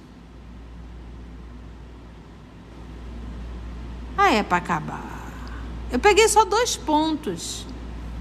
Ah, 4.16 4.32
é 4.32 4.44
para 4.44 4.58
acabar. 4.58 5.17
Eu 5.92 6.00
peguei 6.00 6.28
só 6.28 6.44
dois 6.44 6.76
pontos, 6.76 7.66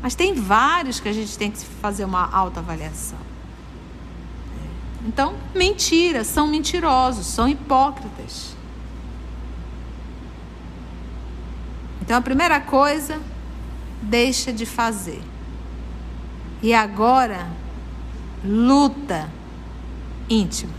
mas 0.00 0.14
tem 0.14 0.35
vários 0.35 1.00
que 1.00 1.08
a 1.08 1.12
gente 1.12 1.37
tem 1.37 1.50
que 1.50 1.58
fazer 1.64 2.04
uma 2.04 2.30
autoavaliação. 2.30 3.18
Então, 5.06 5.35
mentira, 5.54 6.25
são 6.25 6.46
mentirosos, 6.46 7.26
são 7.26 7.49
hipócritas. 7.49 8.56
Então, 12.02 12.16
a 12.16 12.20
primeira 12.20 12.61
coisa, 12.61 13.20
deixa 14.02 14.52
de 14.52 14.66
fazer. 14.66 15.23
E 16.62 16.73
agora, 16.73 17.49
luta 18.44 19.28
íntima. 20.28 20.75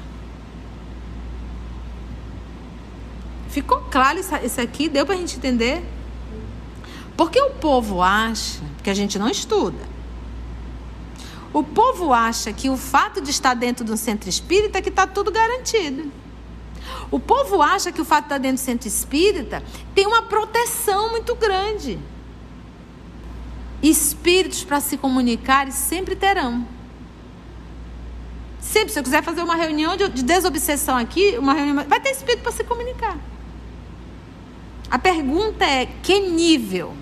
Ficou 3.49 3.79
claro 3.91 4.19
isso 4.19 4.61
aqui? 4.61 4.87
Deu 4.87 5.05
para 5.05 5.15
a 5.15 5.17
gente 5.17 5.37
entender? 5.37 5.83
Porque 7.17 7.41
o 7.41 7.49
povo 7.49 8.01
acha 8.01 8.61
que 8.83 8.89
a 8.91 8.93
gente 8.93 9.17
não 9.17 9.27
estuda. 9.27 9.97
O 11.51 11.63
povo 11.63 12.13
acha 12.13 12.53
que 12.53 12.69
o 12.69 12.77
fato 12.77 13.19
de 13.19 13.31
estar 13.31 13.55
dentro 13.55 13.83
de 13.83 13.91
um 13.91 13.97
centro 13.97 14.29
espírita 14.29 14.77
é 14.77 14.81
que 14.81 14.89
está 14.89 15.07
tudo 15.07 15.31
garantido. 15.31 16.11
O 17.09 17.19
povo 17.19 17.61
acha 17.61 17.91
que 17.91 17.99
o 17.99 18.05
fato 18.05 18.23
de 18.23 18.27
estar 18.27 18.37
dentro 18.37 18.57
do 18.57 18.65
centro 18.65 18.87
espírita 18.87 19.63
tem 19.95 20.05
uma 20.05 20.21
proteção 20.21 21.09
muito 21.09 21.33
grande. 21.33 21.97
Espíritos 23.81 24.63
para 24.63 24.79
se 24.79 24.95
comunicar 24.95 25.71
sempre 25.71 26.15
terão. 26.15 26.67
Sempre, 28.59 28.93
se 28.93 28.99
eu 28.99 29.03
quiser 29.03 29.23
fazer 29.23 29.41
uma 29.41 29.55
reunião 29.55 29.97
de, 29.97 30.07
de 30.09 30.21
desobsessão 30.21 30.97
aqui, 30.97 31.35
uma 31.39 31.53
reunião, 31.53 31.83
vai 31.87 31.99
ter 31.99 32.11
espírito 32.11 32.43
para 32.43 32.51
se 32.51 32.63
comunicar. 32.63 33.17
A 34.91 34.99
pergunta 34.99 35.65
é: 35.65 35.87
que 36.03 36.19
nível? 36.19 36.93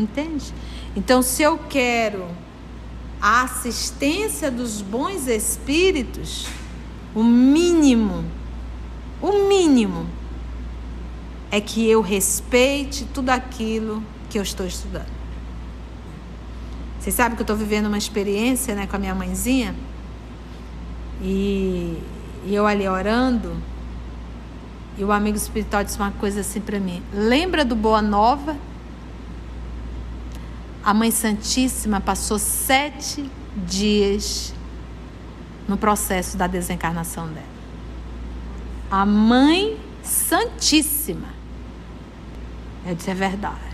Entende? 0.00 0.54
Então, 0.96 1.22
se 1.22 1.42
eu 1.42 1.58
quero 1.58 2.26
a 3.20 3.42
assistência 3.42 4.50
dos 4.50 4.80
bons 4.80 5.26
espíritos, 5.26 6.46
o 7.14 7.22
mínimo, 7.22 8.24
o 9.20 9.46
mínimo, 9.46 10.08
é 11.50 11.60
que 11.60 11.86
eu 11.86 12.00
respeite 12.00 13.04
tudo 13.12 13.28
aquilo 13.28 14.02
que 14.30 14.38
eu 14.38 14.42
estou 14.42 14.66
estudando. 14.66 15.20
Vocês 16.98 17.14
sabem 17.14 17.36
que 17.36 17.42
eu 17.42 17.44
estou 17.44 17.56
vivendo 17.56 17.86
uma 17.86 17.98
experiência 17.98 18.74
né, 18.74 18.86
com 18.86 18.96
a 18.96 18.98
minha 18.98 19.14
mãezinha? 19.14 19.74
E, 21.22 21.98
e 22.46 22.54
eu 22.54 22.66
ali 22.66 22.88
orando, 22.88 23.54
e 24.96 25.04
o 25.04 25.12
amigo 25.12 25.36
espiritual 25.36 25.84
disse 25.84 25.98
uma 25.98 26.12
coisa 26.12 26.40
assim 26.40 26.60
para 26.60 26.80
mim: 26.80 27.02
Lembra 27.12 27.64
do 27.64 27.76
Boa 27.76 28.00
Nova? 28.00 28.56
A 30.82 30.94
Mãe 30.94 31.10
Santíssima 31.10 32.00
passou 32.00 32.38
sete 32.38 33.30
dias 33.66 34.54
no 35.68 35.76
processo 35.76 36.36
da 36.36 36.46
desencarnação 36.46 37.28
dela. 37.28 37.46
A 38.90 39.04
Mãe 39.04 39.78
Santíssima. 40.02 41.28
Eu 42.86 42.94
disse, 42.94 43.10
é 43.10 43.14
verdade. 43.14 43.70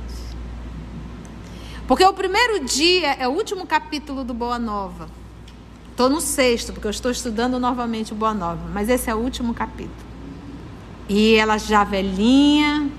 Porque 1.86 2.04
o 2.04 2.12
primeiro 2.12 2.64
dia 2.64 3.12
é 3.12 3.28
o 3.28 3.30
último 3.30 3.64
capítulo 3.66 4.24
do 4.24 4.34
Boa 4.34 4.58
Nova. 4.58 5.08
Estou 5.90 6.10
no 6.10 6.20
sexto, 6.20 6.72
porque 6.72 6.88
eu 6.88 6.90
estou 6.90 7.10
estudando 7.10 7.60
novamente 7.60 8.12
o 8.12 8.16
Boa 8.16 8.34
Nova. 8.34 8.68
Mas 8.74 8.88
esse 8.88 9.08
é 9.08 9.14
o 9.14 9.18
último 9.18 9.54
capítulo. 9.54 9.94
E 11.08 11.36
ela 11.36 11.56
já 11.56 11.84
velhinha, 11.84 12.90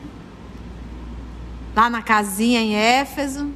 lá 1.75 1.89
na 1.89 2.01
casinha 2.01 2.61
em 2.61 2.73
Éfeso 2.73 3.51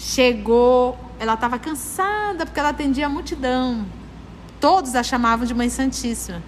chegou, 0.00 0.98
ela 1.18 1.34
estava 1.34 1.58
cansada 1.58 2.46
porque 2.46 2.58
ela 2.58 2.70
atendia 2.70 3.04
a 3.04 3.08
multidão. 3.08 3.84
Todos 4.58 4.94
a 4.94 5.02
chamavam 5.02 5.44
de 5.44 5.52
Mãe 5.52 5.68
Santíssima. 5.68 6.42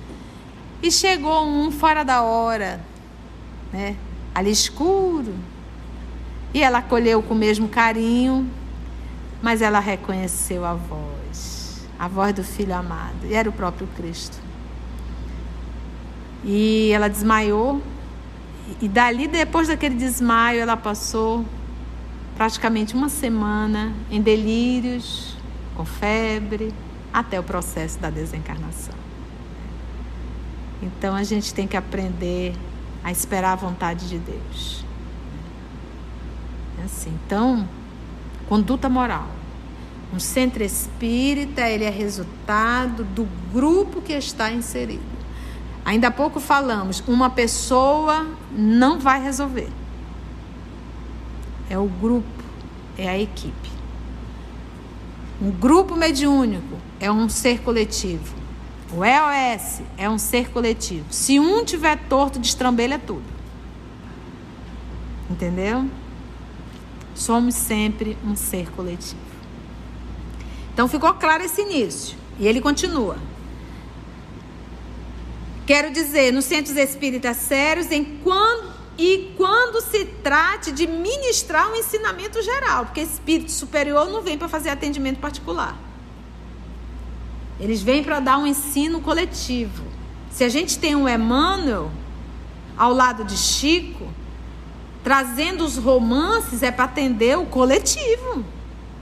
E 0.83 0.91
chegou 0.91 1.47
um 1.47 1.71
fora 1.71 2.03
da 2.03 2.23
hora, 2.23 2.81
né? 3.71 3.95
Ali 4.35 4.51
escuro. 4.51 5.35
E 6.55 6.63
ela 6.63 6.79
acolheu 6.79 7.23
com 7.23 7.35
o 7.35 7.37
mesmo 7.37 7.69
carinho, 7.69 8.51
mas 9.43 9.61
ela 9.61 9.81
reconheceu 9.81 10.65
a 10.65 10.75
voz, 10.75 11.87
a 11.99 12.09
voz 12.09 12.33
do 12.35 12.43
filho 12.43 12.75
amado, 12.75 13.25
e 13.25 13.35
era 13.35 13.49
o 13.49 13.53
próprio 13.53 13.87
Cristo. 13.97 14.37
E 16.45 16.91
ela 16.91 17.09
desmaiou, 17.09 17.81
e 18.81 18.89
dali, 18.89 19.29
depois 19.29 19.69
daquele 19.69 19.95
desmaio, 19.95 20.61
ela 20.61 20.77
passou 20.77 21.45
praticamente 22.43 22.93
uma 22.93 23.09
semana 23.09 23.95
em 24.11 24.21
delírios, 24.21 25.37
com 25.77 25.85
febre, 25.85 26.75
até 27.15 27.39
o 27.39 27.43
processo 27.45 28.01
da 28.01 28.11
desencarnação. 28.11 28.97
Então 30.83 31.15
a 31.15 31.23
gente 31.23 31.55
tem 31.55 31.69
que 31.69 31.77
aprender 31.77 32.53
a 33.05 33.13
esperar 33.13 33.53
a 33.53 33.55
vontade 33.55 34.09
de 34.09 34.19
Deus. 34.19 34.85
É 36.81 36.85
assim. 36.85 37.17
Então, 37.25 37.69
conduta 38.49 38.89
moral. 38.89 39.29
Um 40.13 40.19
centro 40.19 40.65
espírita, 40.65 41.61
ele 41.69 41.85
é 41.85 41.91
resultado 41.91 43.05
do 43.05 43.25
grupo 43.53 44.03
que 44.03 44.15
está 44.15 44.51
inserido. 44.51 45.01
Ainda 45.85 46.09
há 46.09 46.11
pouco 46.11 46.41
falamos, 46.41 47.05
uma 47.07 47.31
pessoa 47.31 48.27
não 48.51 48.99
vai 48.99 49.23
resolver 49.23 49.71
é 51.73 51.79
o 51.79 51.87
grupo, 51.87 52.29
é 52.99 53.09
a 53.09 53.19
equipe. 53.19 53.71
Um 55.41 55.51
grupo 55.51 55.97
mediúnico 55.97 56.77
é 57.01 57.11
um 57.11 57.31
ser 57.31 57.63
coletivo. 57.63 58.37
O 58.93 59.03
EOS 59.03 59.81
é 59.97 60.09
um 60.09 60.19
ser 60.19 60.51
coletivo. 60.51 61.07
Se 61.11 61.41
um 61.41 61.65
tiver 61.65 61.99
torto, 62.11 62.39
destrambelha 62.39 62.99
tudo. 62.99 63.25
Entendeu? 65.31 65.89
Somos 67.15 67.55
sempre 67.55 68.19
um 68.23 68.37
ser 68.37 68.71
coletivo. 68.73 69.17
Então 70.75 70.87
ficou 70.87 71.15
claro 71.15 71.43
esse 71.43 71.63
início. 71.63 72.19
E 72.39 72.47
ele 72.47 72.61
continua. 72.61 73.17
Quero 75.67 75.91
dizer, 75.91 76.35
nos 76.35 76.45
centros 76.45 76.77
espíritas 76.77 77.39
sérios, 77.39 77.91
enquanto 77.91 78.72
e 78.99 79.33
quando 79.37 79.81
se 79.81 80.05
trate 80.05 80.71
de 80.71 80.87
ministrar 80.87 81.71
um 81.71 81.75
ensinamento 81.75 82.43
geral, 82.43 82.87
porque 82.87 83.01
espírito 83.01 83.51
superior 83.51 84.11
não 84.11 84.23
vem 84.23 84.37
para 84.37 84.49
fazer 84.49 84.71
atendimento 84.71 85.19
particular. 85.19 85.77
Eles 87.59 87.81
vêm 87.81 88.03
para 88.03 88.21
dar 88.21 88.39
um 88.39 88.47
ensino 88.47 89.01
coletivo. 89.01 89.85
Se 90.31 90.45
a 90.45 90.49
gente 90.49 90.79
tem 90.79 90.97
um 90.97 91.09
Emmanuel 91.09 91.91
ao 92.77 92.93
lado 92.93 93.25
de 93.25 93.37
Chico, 93.37 94.09
trazendo 95.03 95.65
os 95.65 95.77
romances, 95.77 96.63
é 96.63 96.71
para 96.71 96.85
atender 96.85 97.39
o 97.39 97.47
coletivo. 97.47 98.45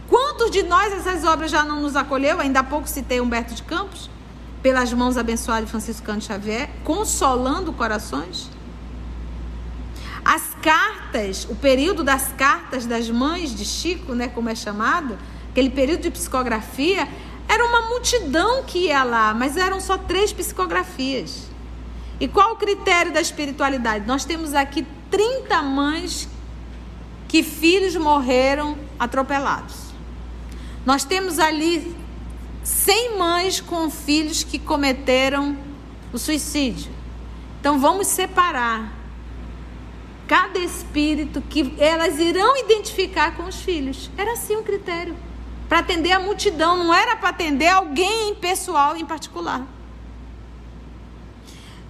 Quantos 0.09 0.51
de 0.51 0.63
nós 0.63 0.93
essas 0.93 1.25
obras 1.25 1.51
já 1.51 1.65
não 1.65 1.81
nos 1.81 1.95
acolheu? 1.97 2.41
Ainda 2.41 2.61
há 2.61 2.65
pouco 2.65 2.89
citei 2.89 3.21
Humberto 3.21 3.55
de 3.55 3.63
Campos, 3.63 4.11
pelas 4.63 4.93
mãos 4.93 5.17
abençoadas 5.17 5.67
de 5.67 5.71
Francisco 5.71 6.05
Cândido 6.05 6.27
Xavier, 6.27 6.69
consolando 6.85 7.73
corações. 7.73 8.51
As 10.25 10.55
cartas, 10.63 11.47
o 11.49 11.55
período 11.55 12.05
das 12.05 12.33
cartas 12.33 12.87
das 12.87 13.09
mães 13.09 13.55
de 13.55 13.65
Chico, 13.65 14.15
né, 14.15 14.29
como 14.29 14.49
é 14.49 14.55
chamado, 14.55 15.19
aquele 15.51 15.71
período 15.71 16.03
de 16.03 16.11
psicografia, 16.11 17.09
era 17.49 17.65
uma 17.65 17.89
multidão 17.89 18.63
que 18.63 18.87
ia 18.87 19.03
lá, 19.03 19.35
mas 19.35 19.57
eram 19.57 19.81
só 19.81 19.99
três 19.99 20.33
psicografias. 20.33 21.49
E 22.21 22.29
qual 22.29 22.53
o 22.53 22.57
critério 22.57 23.13
da 23.13 23.21
espiritualidade? 23.21 24.07
Nós 24.07 24.25
temos 24.25 24.55
aqui 24.55 24.87
30 25.11 25.63
mães 25.63 26.29
que 27.27 27.43
filhos 27.43 27.97
morreram 27.97 28.77
atropelados. 28.99 29.77
Nós 30.85 31.05
temos 31.05 31.39
ali 31.39 31.97
100 32.63 33.19
mães 33.19 33.61
com 33.61 33.91
filhos 33.91 34.45
que 34.45 34.59
cometeram 34.59 35.57
o 36.13 36.19
suicídio. 36.19 36.93
Então 37.61 37.79
vamos 37.79 38.07
separar 38.07 39.00
cada 40.31 40.61
espírito 40.61 41.43
que 41.43 41.75
elas 41.77 42.21
irão 42.21 42.57
identificar 42.57 43.35
com 43.37 43.43
os 43.47 43.63
filhos. 43.63 44.09
Era 44.17 44.35
assim 44.35 44.55
o 44.55 44.63
critério. 44.63 45.17
Para 45.69 45.81
atender 45.81 46.13
a 46.13 46.21
multidão, 46.21 46.77
não 46.77 46.95
era 46.95 47.17
para 47.17 47.31
atender 47.31 47.67
alguém 47.67 48.29
em 48.29 48.35
pessoal 48.37 48.97
em 48.97 49.05
particular. 49.05 49.67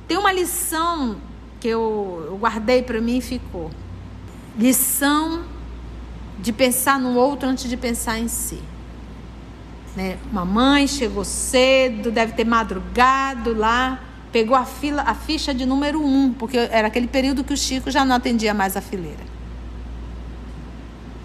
Tem 0.09 0.16
uma 0.16 0.33
lição 0.33 1.18
que 1.61 1.68
eu, 1.68 2.29
eu 2.31 2.38
guardei 2.38 2.83
para 2.83 2.98
mim 2.98 3.18
e 3.18 3.20
ficou. 3.20 3.70
Lição 4.57 5.44
de 6.38 6.50
pensar 6.50 6.98
no 6.98 7.16
outro 7.16 7.46
antes 7.46 7.68
de 7.68 7.76
pensar 7.76 8.18
em 8.18 8.29
si. 8.29 8.62
Né? 9.94 10.16
Mamãe 10.33 10.87
chegou 10.87 11.24
cedo, 11.24 12.11
deve 12.11 12.33
ter 12.33 12.46
madrugado 12.46 13.55
lá, 13.55 14.03
pegou 14.32 14.56
a, 14.56 14.64
fila, 14.64 15.02
a 15.02 15.14
ficha 15.14 15.52
de 15.52 15.66
número 15.66 16.02
um, 16.02 16.32
porque 16.32 16.56
era 16.56 16.88
aquele 16.88 17.08
período 17.08 17.42
que 17.42 17.52
o 17.52 17.56
Chico 17.56 17.90
já 17.90 18.04
não 18.04 18.16
atendia 18.16 18.54
mais 18.54 18.76
a 18.76 18.80
fileira. 18.80 19.30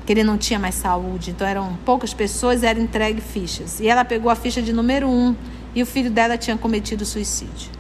Que 0.06 0.14
ele 0.14 0.24
não 0.24 0.38
tinha 0.38 0.60
mais 0.60 0.76
saúde, 0.76 1.32
então 1.32 1.48
eram 1.48 1.78
poucas 1.86 2.14
pessoas, 2.14 2.64
era 2.64 2.80
entregue 2.80 3.22
fichas. 3.22 3.80
E 3.80 3.88
ela 3.88 4.06
pegou 4.06 4.32
a 4.32 4.36
ficha 4.36 4.62
de 4.62 4.74
número 4.74 5.08
um 5.08 5.36
e 5.74 5.82
o 5.82 5.86
filho 5.86 6.10
dela 6.10 6.38
tinha 6.38 6.58
cometido 6.58 7.06
suicídio. 7.06 7.72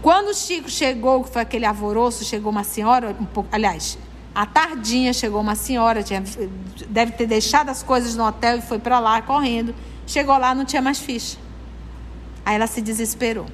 Quando 0.00 0.28
o 0.28 0.34
Chico 0.34 0.70
chegou, 0.70 1.24
que 1.24 1.30
foi 1.30 1.42
aquele 1.42 1.66
alvoroço, 1.66 2.24
chegou 2.24 2.52
uma 2.52 2.62
senhora, 2.62 3.16
um 3.20 3.24
pouco, 3.24 3.48
aliás, 3.52 3.98
à 4.34 4.46
tardinha 4.46 5.12
chegou 5.12 5.40
uma 5.40 5.56
senhora, 5.56 6.02
tinha, 6.02 6.22
deve 6.88 7.12
ter 7.12 7.26
deixado 7.26 7.68
as 7.68 7.82
coisas 7.82 8.14
no 8.14 8.24
hotel 8.24 8.58
e 8.58 8.60
foi 8.62 8.78
para 8.78 9.00
lá 9.00 9.20
correndo. 9.20 9.74
Chegou 10.06 10.38
lá, 10.38 10.54
não 10.54 10.64
tinha 10.64 10.80
mais 10.80 10.98
ficha. 10.98 11.36
Aí 12.48 12.54
ela 12.54 12.66
se 12.66 12.80
desesperou. 12.80 13.44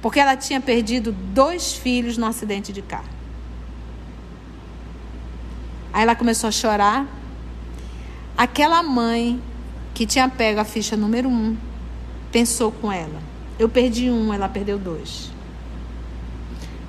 Porque 0.00 0.18
ela 0.18 0.34
tinha 0.34 0.58
perdido 0.58 1.12
dois 1.12 1.74
filhos 1.74 2.16
no 2.16 2.24
acidente 2.24 2.72
de 2.72 2.80
carro. 2.80 3.10
Aí 5.92 6.00
ela 6.00 6.16
começou 6.16 6.48
a 6.48 6.50
chorar. 6.50 7.06
Aquela 8.38 8.82
mãe 8.82 9.38
que 9.92 10.06
tinha 10.06 10.30
pego 10.30 10.58
a 10.60 10.64
ficha 10.64 10.96
número 10.96 11.28
um 11.28 11.58
pensou 12.32 12.72
com 12.72 12.90
ela: 12.90 13.20
eu 13.58 13.68
perdi 13.68 14.10
um, 14.10 14.32
ela 14.32 14.48
perdeu 14.48 14.78
dois. 14.78 15.30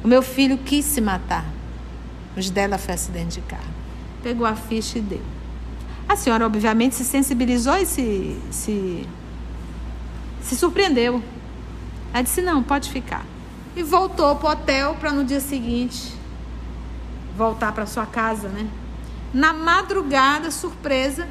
O 0.01 0.07
meu 0.07 0.21
filho 0.21 0.57
quis 0.59 0.85
se 0.85 1.01
matar. 1.01 1.45
Os 2.37 2.49
dela 2.49 2.77
foi 2.77 2.93
acidente 2.93 3.41
de 3.41 3.45
carro. 3.45 3.73
Pegou 4.23 4.47
a 4.47 4.55
ficha 4.55 4.97
e 4.97 5.01
deu. 5.01 5.21
A 6.07 6.15
senhora, 6.15 6.45
obviamente, 6.45 6.95
se 6.95 7.03
sensibilizou 7.03 7.75
e 7.75 7.85
se, 7.85 8.39
se, 8.49 9.05
se 10.49 10.55
surpreendeu. 10.55 11.23
Ela 12.13 12.23
disse: 12.23 12.41
não, 12.41 12.63
pode 12.63 12.89
ficar. 12.89 13.25
E 13.75 13.83
voltou 13.83 14.35
para 14.35 14.49
o 14.49 14.51
hotel 14.51 14.97
para 14.99 15.11
no 15.11 15.23
dia 15.23 15.39
seguinte 15.39 16.13
voltar 17.37 17.71
para 17.71 17.85
sua 17.85 18.05
casa, 18.05 18.49
né? 18.49 18.67
Na 19.31 19.53
madrugada, 19.53 20.49
surpresa, 20.49 21.27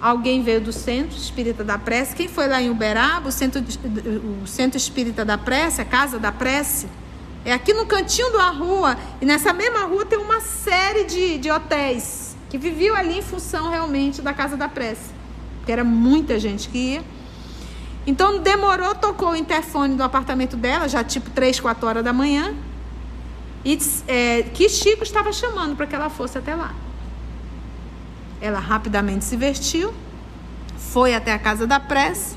Alguém 0.00 0.42
veio 0.42 0.60
do 0.60 0.72
Centro 0.72 1.16
Espírita 1.16 1.64
da 1.64 1.78
Prece. 1.78 2.14
Quem 2.14 2.28
foi 2.28 2.46
lá 2.46 2.60
em 2.60 2.68
Uberaba? 2.68 3.28
O 3.28 3.32
Centro, 3.32 3.64
o 4.42 4.46
Centro 4.46 4.76
Espírita 4.76 5.24
da 5.24 5.38
Prece, 5.38 5.80
a 5.80 5.84
Casa 5.84 6.18
da 6.18 6.30
Prece. 6.30 6.86
É 7.44 7.52
aqui 7.52 7.72
no 7.72 7.86
cantinho 7.86 8.30
da 8.32 8.50
rua. 8.50 8.96
E 9.20 9.24
nessa 9.24 9.52
mesma 9.52 9.84
rua 9.84 10.04
tem 10.04 10.18
uma 10.18 10.40
série 10.40 11.04
de, 11.04 11.38
de 11.38 11.50
hotéis 11.50 12.36
que 12.50 12.58
viviam 12.58 12.94
ali 12.94 13.18
em 13.18 13.22
função 13.22 13.70
realmente 13.70 14.20
da 14.20 14.34
Casa 14.34 14.56
da 14.56 14.68
Prece. 14.68 15.14
Porque 15.58 15.72
era 15.72 15.82
muita 15.82 16.38
gente 16.38 16.68
que 16.68 16.78
ia. 16.78 17.04
Então 18.06 18.38
demorou, 18.38 18.94
tocou 18.94 19.30
o 19.30 19.36
interfone 19.36 19.96
do 19.96 20.02
apartamento 20.02 20.56
dela, 20.56 20.88
já 20.88 21.02
tipo 21.02 21.28
3, 21.30 21.58
4 21.58 21.86
horas 21.88 22.04
da 22.04 22.12
manhã. 22.12 22.54
E 23.64 23.76
é, 24.06 24.44
que 24.54 24.68
Chico 24.68 25.02
estava 25.02 25.32
chamando 25.32 25.74
para 25.74 25.86
que 25.88 25.94
ela 25.94 26.08
fosse 26.08 26.38
até 26.38 26.54
lá. 26.54 26.72
Ela 28.40 28.60
rapidamente 28.60 29.24
se 29.24 29.36
vestiu, 29.36 29.92
foi 30.76 31.14
até 31.14 31.32
a 31.32 31.38
casa 31.38 31.66
da 31.66 31.80
prece. 31.80 32.36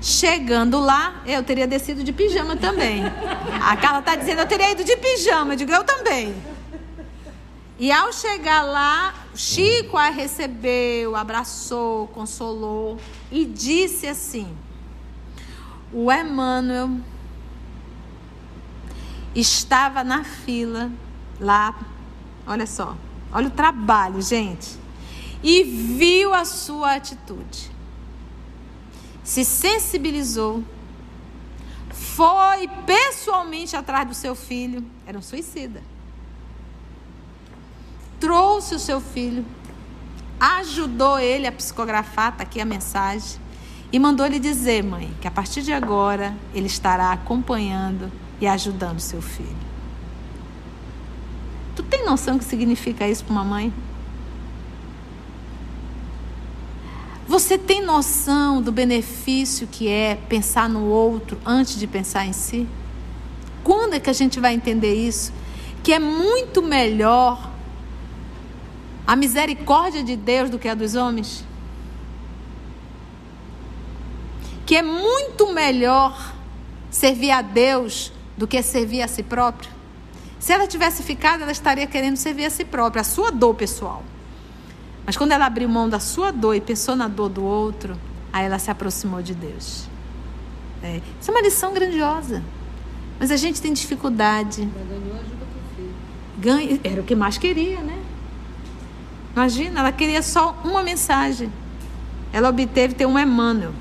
Chegando 0.00 0.78
lá, 0.78 1.22
eu 1.26 1.42
teria 1.42 1.66
descido 1.66 2.04
de 2.04 2.12
pijama 2.12 2.54
também. 2.54 3.02
A 3.62 3.76
Carla 3.76 4.00
está 4.00 4.14
dizendo, 4.14 4.40
eu 4.40 4.46
teria 4.46 4.70
ido 4.70 4.84
de 4.84 4.96
pijama. 4.96 5.54
Eu 5.54 5.56
digo, 5.56 5.72
eu 5.72 5.82
também. 5.84 6.34
E 7.78 7.90
ao 7.90 8.12
chegar 8.12 8.62
lá, 8.62 9.14
Chico 9.34 9.96
a 9.96 10.10
recebeu, 10.10 11.16
abraçou, 11.16 12.08
consolou 12.08 12.98
e 13.30 13.44
disse 13.44 14.06
assim: 14.06 14.48
O 15.92 16.12
Emmanuel 16.12 17.00
estava 19.34 20.04
na 20.04 20.24
fila 20.24 20.90
lá. 21.40 21.74
Olha 22.46 22.66
só, 22.66 22.96
olha 23.32 23.48
o 23.48 23.50
trabalho, 23.50 24.20
gente. 24.20 24.76
E 25.42 25.62
viu 25.62 26.34
a 26.34 26.44
sua 26.44 26.94
atitude. 26.94 27.70
Se 29.22 29.44
sensibilizou, 29.44 30.64
foi 31.90 32.68
pessoalmente 32.86 33.76
atrás 33.76 34.08
do 34.08 34.14
seu 34.14 34.34
filho, 34.34 34.84
era 35.06 35.18
um 35.18 35.22
suicida. 35.22 35.82
Trouxe 38.18 38.74
o 38.74 38.78
seu 38.78 39.00
filho, 39.00 39.44
ajudou 40.40 41.18
ele 41.18 41.46
a 41.46 41.52
psicografar, 41.52 42.32
está 42.32 42.42
aqui 42.42 42.60
a 42.60 42.64
mensagem, 42.64 43.40
e 43.90 43.98
mandou 43.98 44.26
ele 44.26 44.38
dizer, 44.38 44.82
mãe, 44.82 45.10
que 45.20 45.26
a 45.26 45.30
partir 45.30 45.62
de 45.62 45.72
agora 45.72 46.36
ele 46.54 46.66
estará 46.66 47.12
acompanhando 47.12 48.12
e 48.40 48.46
ajudando 48.46 49.00
seu 49.00 49.22
filho. 49.22 49.56
Tu 51.74 51.82
tem 51.82 52.04
noção 52.04 52.36
do 52.36 52.40
que 52.40 52.44
significa 52.44 53.08
isso 53.08 53.24
para 53.24 53.32
uma 53.32 53.44
mãe? 53.44 53.72
Você 57.26 57.58
tem 57.58 57.82
noção 57.82 58.60
do 58.60 58.72
benefício 58.72 59.66
que 59.66 59.88
é 59.88 60.16
pensar 60.28 60.68
no 60.68 60.84
outro 60.84 61.38
antes 61.44 61.78
de 61.78 61.86
pensar 61.86 62.26
em 62.26 62.32
si? 62.32 62.66
Quando 63.62 63.94
é 63.94 64.00
que 64.00 64.08
a 64.08 64.14
gente 64.14 64.40
vai 64.40 64.54
entender 64.54 64.94
isso? 64.94 65.32
Que 65.82 65.92
é 65.92 65.98
muito 65.98 66.62
melhor 66.62 67.50
a 69.06 69.14
misericórdia 69.14 70.02
de 70.02 70.16
Deus 70.16 70.50
do 70.50 70.58
que 70.58 70.68
a 70.68 70.74
dos 70.74 70.94
homens? 70.94 71.44
Que 74.68 74.76
é 74.76 74.82
muito 74.82 75.50
melhor 75.50 76.34
servir 76.90 77.30
a 77.30 77.40
Deus 77.40 78.12
do 78.36 78.46
que 78.46 78.62
servir 78.62 79.00
a 79.00 79.08
si 79.08 79.22
próprio? 79.22 79.70
Se 80.38 80.52
ela 80.52 80.66
tivesse 80.66 81.02
ficado, 81.02 81.40
ela 81.40 81.52
estaria 81.52 81.86
querendo 81.86 82.18
servir 82.18 82.44
a 82.44 82.50
si 82.50 82.66
própria, 82.66 83.00
a 83.00 83.04
sua 83.04 83.30
dor 83.30 83.54
pessoal. 83.54 84.04
Mas 85.06 85.16
quando 85.16 85.32
ela 85.32 85.46
abriu 85.46 85.70
mão 85.70 85.88
da 85.88 85.98
sua 85.98 86.30
dor 86.30 86.54
e 86.54 86.60
pensou 86.60 86.94
na 86.94 87.08
dor 87.08 87.30
do 87.30 87.42
outro, 87.42 87.98
aí 88.30 88.44
ela 88.44 88.58
se 88.58 88.70
aproximou 88.70 89.22
de 89.22 89.34
Deus. 89.34 89.88
É. 90.82 91.00
Isso 91.18 91.30
é 91.30 91.34
uma 91.34 91.40
lição 91.40 91.72
grandiosa. 91.72 92.42
Mas 93.18 93.30
a 93.30 93.38
gente 93.38 93.62
tem 93.62 93.72
dificuldade. 93.72 94.66
Ganhou 94.66 95.14
ajuda 95.14 95.46
filho. 95.76 95.94
Ganha, 96.36 96.80
era 96.84 97.00
o 97.00 97.04
que 97.04 97.14
mais 97.14 97.38
queria, 97.38 97.80
né? 97.80 97.98
Imagina, 99.34 99.80
ela 99.80 99.92
queria 99.92 100.20
só 100.20 100.60
uma 100.62 100.82
mensagem. 100.82 101.50
Ela 102.34 102.50
obteve 102.50 102.92
ter 102.92 103.06
um 103.06 103.18
Emmanuel. 103.18 103.72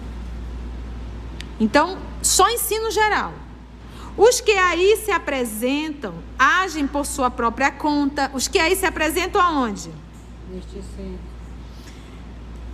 Então, 1.59 1.97
só 2.21 2.49
ensino 2.49 2.91
geral. 2.91 3.33
Os 4.15 4.41
que 4.41 4.51
aí 4.51 4.97
se 4.97 5.11
apresentam 5.11 6.15
agem 6.37 6.87
por 6.87 7.05
sua 7.05 7.29
própria 7.29 7.71
conta. 7.71 8.31
Os 8.33 8.47
que 8.47 8.57
aí 8.57 8.75
se 8.75 8.85
apresentam 8.85 9.41
aonde? 9.41 9.91
Neste 10.49 10.81
centro. 10.81 11.19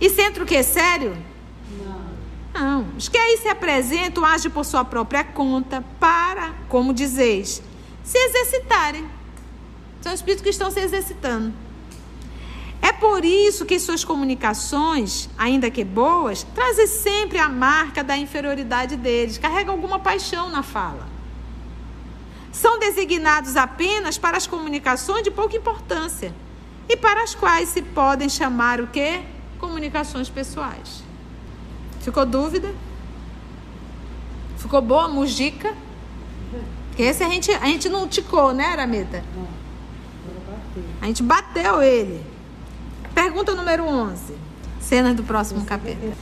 E 0.00 0.10
centro 0.10 0.44
o 0.44 0.46
quê? 0.46 0.62
Sério? 0.62 1.16
Não. 1.78 2.04
Não. 2.62 2.86
Os 2.96 3.08
que 3.08 3.18
aí 3.18 3.36
se 3.38 3.48
apresentam 3.48 4.24
agem 4.24 4.50
por 4.50 4.64
sua 4.64 4.84
própria 4.84 5.22
conta 5.24 5.84
para, 6.00 6.54
como 6.68 6.94
dizeis, 6.94 7.62
se 8.02 8.18
exercitarem. 8.18 9.06
São 10.00 10.12
espíritos 10.12 10.42
que 10.42 10.50
estão 10.50 10.70
se 10.70 10.80
exercitando. 10.80 11.52
É 12.84 12.92
por 12.92 13.24
isso 13.24 13.64
que 13.64 13.78
suas 13.78 14.04
comunicações, 14.04 15.30
ainda 15.38 15.70
que 15.70 15.82
boas, 15.82 16.42
trazem 16.54 16.86
sempre 16.86 17.38
a 17.38 17.48
marca 17.48 18.04
da 18.04 18.14
inferioridade 18.14 18.94
deles, 18.94 19.38
carregam 19.38 19.74
alguma 19.74 19.98
paixão 19.98 20.50
na 20.50 20.62
fala. 20.62 21.08
São 22.52 22.78
designados 22.78 23.56
apenas 23.56 24.18
para 24.18 24.36
as 24.36 24.46
comunicações 24.46 25.22
de 25.22 25.30
pouca 25.30 25.56
importância 25.56 26.34
e 26.86 26.94
para 26.94 27.22
as 27.22 27.34
quais 27.34 27.70
se 27.70 27.80
podem 27.80 28.28
chamar 28.28 28.82
o 28.82 28.86
quê? 28.88 29.22
Comunicações 29.58 30.28
pessoais. 30.28 31.02
Ficou 32.02 32.26
dúvida? 32.26 32.70
Ficou 34.58 34.82
boa 34.82 35.06
a 35.06 35.08
mujica? 35.08 35.74
Porque 36.88 37.02
esse 37.02 37.24
a 37.24 37.30
gente, 37.30 37.50
a 37.50 37.64
gente 37.64 37.88
não 37.88 38.06
ticou, 38.06 38.52
né, 38.52 38.66
Aramita? 38.66 39.24
A 41.00 41.06
gente 41.06 41.22
bateu 41.22 41.82
ele. 41.82 42.33
Pergunta 43.14 43.54
número 43.54 43.84
11. 43.84 44.34
Cenas 44.80 45.14
do 45.14 45.22
próximo 45.22 45.64
capítulo. 45.64 46.14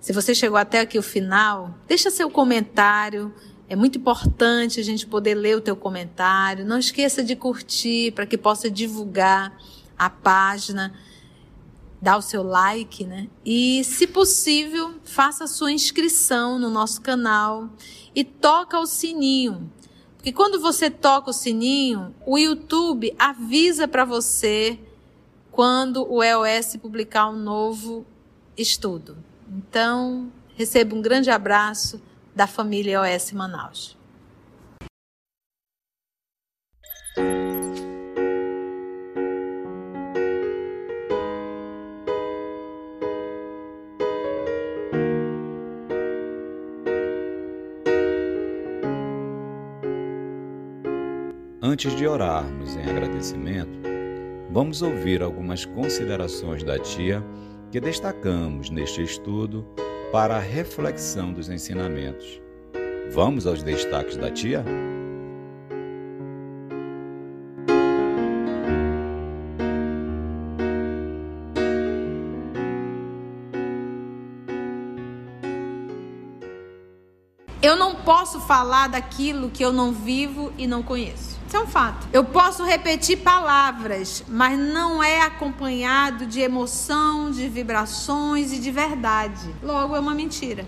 Se 0.00 0.12
você 0.12 0.34
chegou 0.34 0.58
até 0.58 0.80
aqui 0.80 0.98
o 0.98 1.02
final, 1.02 1.74
deixa 1.86 2.10
seu 2.10 2.30
comentário 2.30 3.32
é 3.68 3.74
muito 3.74 3.98
importante 3.98 4.78
a 4.78 4.82
gente 4.82 5.06
poder 5.06 5.34
ler 5.34 5.56
o 5.56 5.60
teu 5.60 5.74
comentário. 5.74 6.66
Não 6.66 6.78
esqueça 6.78 7.22
de 7.22 7.34
curtir 7.34 8.12
para 8.12 8.26
que 8.26 8.36
possa 8.36 8.70
divulgar 8.70 9.56
a 9.98 10.10
página. 10.10 10.92
dá 12.00 12.18
o 12.18 12.22
seu 12.22 12.42
like, 12.42 13.04
né? 13.04 13.28
E, 13.46 13.82
se 13.82 14.06
possível, 14.06 14.96
faça 15.04 15.44
a 15.44 15.46
sua 15.46 15.72
inscrição 15.72 16.58
no 16.58 16.68
nosso 16.68 17.00
canal 17.00 17.70
e 18.14 18.22
toca 18.22 18.78
o 18.78 18.84
sininho. 18.84 19.72
Porque 20.16 20.30
quando 20.30 20.60
você 20.60 20.90
toca 20.90 21.30
o 21.30 21.32
sininho, 21.32 22.14
o 22.26 22.36
YouTube 22.36 23.14
avisa 23.18 23.88
para 23.88 24.04
você 24.04 24.78
quando 25.54 26.04
o 26.12 26.20
EOS 26.20 26.74
publicar 26.82 27.28
um 27.28 27.36
novo 27.36 28.04
estudo. 28.56 29.16
Então, 29.48 30.32
receba 30.56 30.96
um 30.96 31.00
grande 31.00 31.30
abraço 31.30 32.02
da 32.34 32.44
família 32.44 33.06
EOS 33.06 33.30
Manaus. 33.30 33.96
Antes 51.62 51.94
de 51.94 52.08
orarmos 52.08 52.74
em 52.74 52.82
agradecimento, 52.90 53.93
vamos 54.54 54.82
ouvir 54.82 55.20
algumas 55.20 55.64
considerações 55.64 56.62
da 56.62 56.78
tia 56.78 57.20
que 57.72 57.80
destacamos 57.80 58.70
neste 58.70 59.02
estudo 59.02 59.66
para 60.12 60.36
a 60.36 60.38
reflexão 60.38 61.32
dos 61.32 61.48
ensinamentos. 61.48 62.40
Vamos 63.12 63.48
aos 63.48 63.64
destaques 63.64 64.16
da 64.16 64.30
tia? 64.30 64.64
Eu 77.60 77.74
não 77.74 77.96
posso 77.96 78.38
falar 78.42 78.86
daquilo 78.86 79.50
que 79.50 79.64
eu 79.64 79.72
não 79.72 79.92
vivo 79.92 80.52
e 80.56 80.64
não 80.64 80.80
conheço. 80.80 81.33
É 81.54 81.58
um 81.60 81.68
fato. 81.68 82.08
Eu 82.12 82.24
posso 82.24 82.64
repetir 82.64 83.18
palavras, 83.18 84.24
mas 84.26 84.58
não 84.58 85.00
é 85.00 85.20
acompanhado 85.20 86.26
de 86.26 86.40
emoção, 86.40 87.30
de 87.30 87.48
vibrações 87.48 88.52
e 88.52 88.58
de 88.58 88.72
verdade. 88.72 89.54
Logo, 89.62 89.94
é 89.94 90.00
uma 90.00 90.16
mentira. 90.16 90.66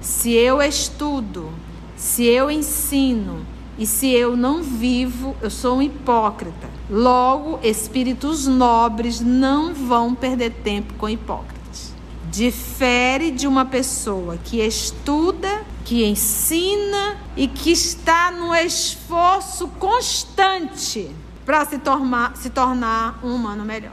Se 0.00 0.32
eu 0.32 0.60
estudo, 0.60 1.52
se 1.96 2.24
eu 2.24 2.50
ensino 2.50 3.46
e 3.78 3.86
se 3.86 4.10
eu 4.10 4.36
não 4.36 4.60
vivo, 4.60 5.36
eu 5.40 5.48
sou 5.48 5.76
um 5.76 5.82
hipócrita. 5.82 6.68
Logo, 6.90 7.60
espíritos 7.62 8.48
nobres 8.48 9.20
não 9.20 9.72
vão 9.72 10.16
perder 10.16 10.50
tempo 10.50 10.94
com 10.94 11.08
hipócritas. 11.08 11.94
Difere 12.28 13.30
de 13.30 13.46
uma 13.46 13.64
pessoa 13.64 14.36
que 14.36 14.60
estuda 14.60 15.64
que 15.84 16.04
ensina 16.04 17.18
e 17.36 17.46
que 17.46 17.70
está 17.70 18.30
no 18.30 18.54
esforço 18.54 19.68
constante 19.68 21.10
para 21.44 21.64
se 21.66 21.78
tornar, 21.78 22.36
se 22.36 22.48
tornar 22.48 23.20
um 23.22 23.34
humano 23.34 23.64
melhor. 23.64 23.92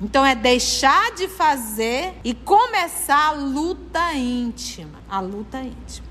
Então 0.00 0.24
é 0.24 0.34
deixar 0.34 1.14
de 1.14 1.28
fazer 1.28 2.14
e 2.24 2.34
começar 2.34 3.28
a 3.28 3.32
luta 3.32 4.12
íntima. 4.14 4.98
A 5.08 5.20
luta 5.20 5.60
íntima. 5.60 6.06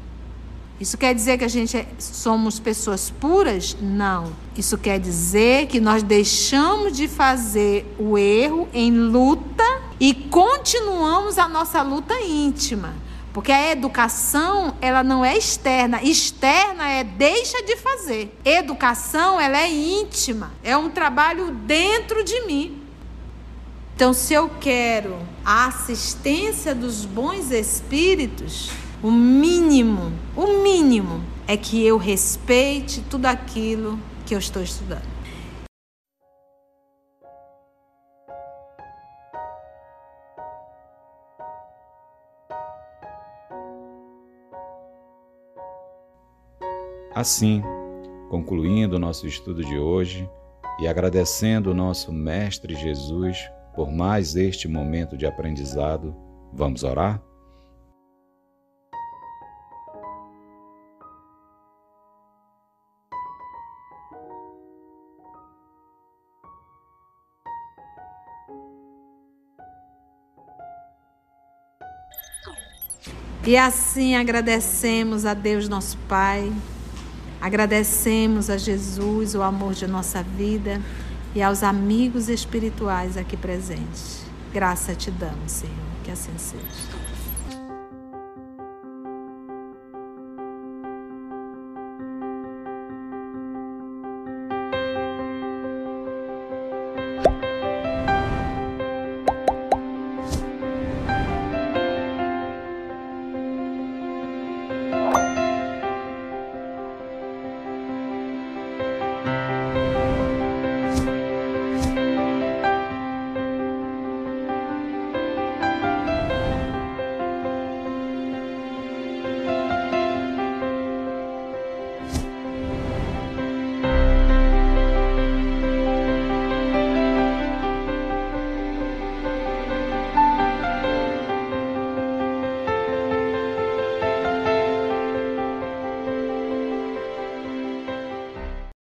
Isso 0.80 0.98
quer 0.98 1.16
dizer 1.16 1.38
que 1.38 1.46
a 1.46 1.48
gente 1.48 1.78
é, 1.78 1.88
somos 1.98 2.60
pessoas 2.60 3.10
puras? 3.10 3.78
Não. 3.80 4.34
Isso 4.58 4.78
quer 4.78 5.00
dizer 5.00 5.68
que 5.68 5.80
nós 5.80 6.04
deixamos 6.04 6.96
de 6.96 7.08
fazer 7.08 7.96
o 7.98 8.18
erro 8.18 8.68
em 8.74 8.92
luta 8.92 9.64
e 10.00 10.14
continuamos 10.14 11.38
a 11.38 11.48
nossa 11.48 11.82
luta 11.82 12.20
íntima. 12.22 12.94
Porque 13.36 13.52
a 13.52 13.70
educação, 13.70 14.78
ela 14.80 15.04
não 15.04 15.26
é 15.26 15.38
externa. 15.38 16.02
Externa 16.02 16.88
é 16.88 17.04
deixa 17.04 17.62
de 17.64 17.76
fazer. 17.76 18.34
Educação, 18.46 19.38
ela 19.38 19.58
é 19.58 19.70
íntima. 19.70 20.54
É 20.64 20.78
um 20.78 20.90
trabalho 20.90 21.52
dentro 21.52 22.24
de 22.24 22.46
mim. 22.46 22.82
Então, 23.94 24.14
se 24.14 24.34
eu 24.34 24.50
quero 24.62 25.18
a 25.44 25.66
assistência 25.66 26.74
dos 26.74 27.04
bons 27.04 27.52
espíritos, 27.52 28.72
o 29.04 29.12
mínimo, 29.12 30.14
o 30.34 30.64
mínimo 30.64 31.22
é 31.46 31.58
que 31.58 31.86
eu 31.86 31.98
respeite 31.98 33.04
tudo 33.10 33.26
aquilo 33.26 34.00
que 34.26 34.34
eu 34.34 34.40
estou 34.40 34.64
estudando. 34.64 35.15
Assim, 47.26 47.64
concluindo 48.30 48.98
o 48.98 49.00
nosso 49.00 49.26
estudo 49.26 49.66
de 49.66 49.80
hoje 49.80 50.30
e 50.80 50.88
agradecendo 50.88 51.72
o 51.72 51.74
nosso 51.74 52.14
Mestre 52.14 52.76
Jesus 52.76 53.50
por 53.74 53.92
mais 53.92 54.36
este 54.36 54.68
momento 54.68 55.18
de 55.18 55.26
aprendizado, 55.26 56.16
vamos 56.54 56.84
orar? 56.84 57.20
E 73.48 73.58
assim 73.58 74.16
agradecemos 74.16 75.26
a 75.26 75.34
Deus 75.34 75.68
nosso 75.68 75.98
Pai 76.08 76.54
Agradecemos 77.46 78.50
a 78.50 78.58
Jesus 78.58 79.36
o 79.36 79.44
amor 79.44 79.76
de 79.76 79.86
nossa 79.86 80.24
vida 80.24 80.82
e 81.36 81.44
aos 81.44 81.62
amigos 81.62 82.28
espirituais 82.28 83.18
aqui 83.18 83.38
presentes. 83.38 84.26
Graça 84.52 84.96
te 84.96 85.12
damos, 85.12 85.52
Senhor, 85.52 85.76
que 86.04 86.10
assim 86.10 86.36
seja. 86.40 87.15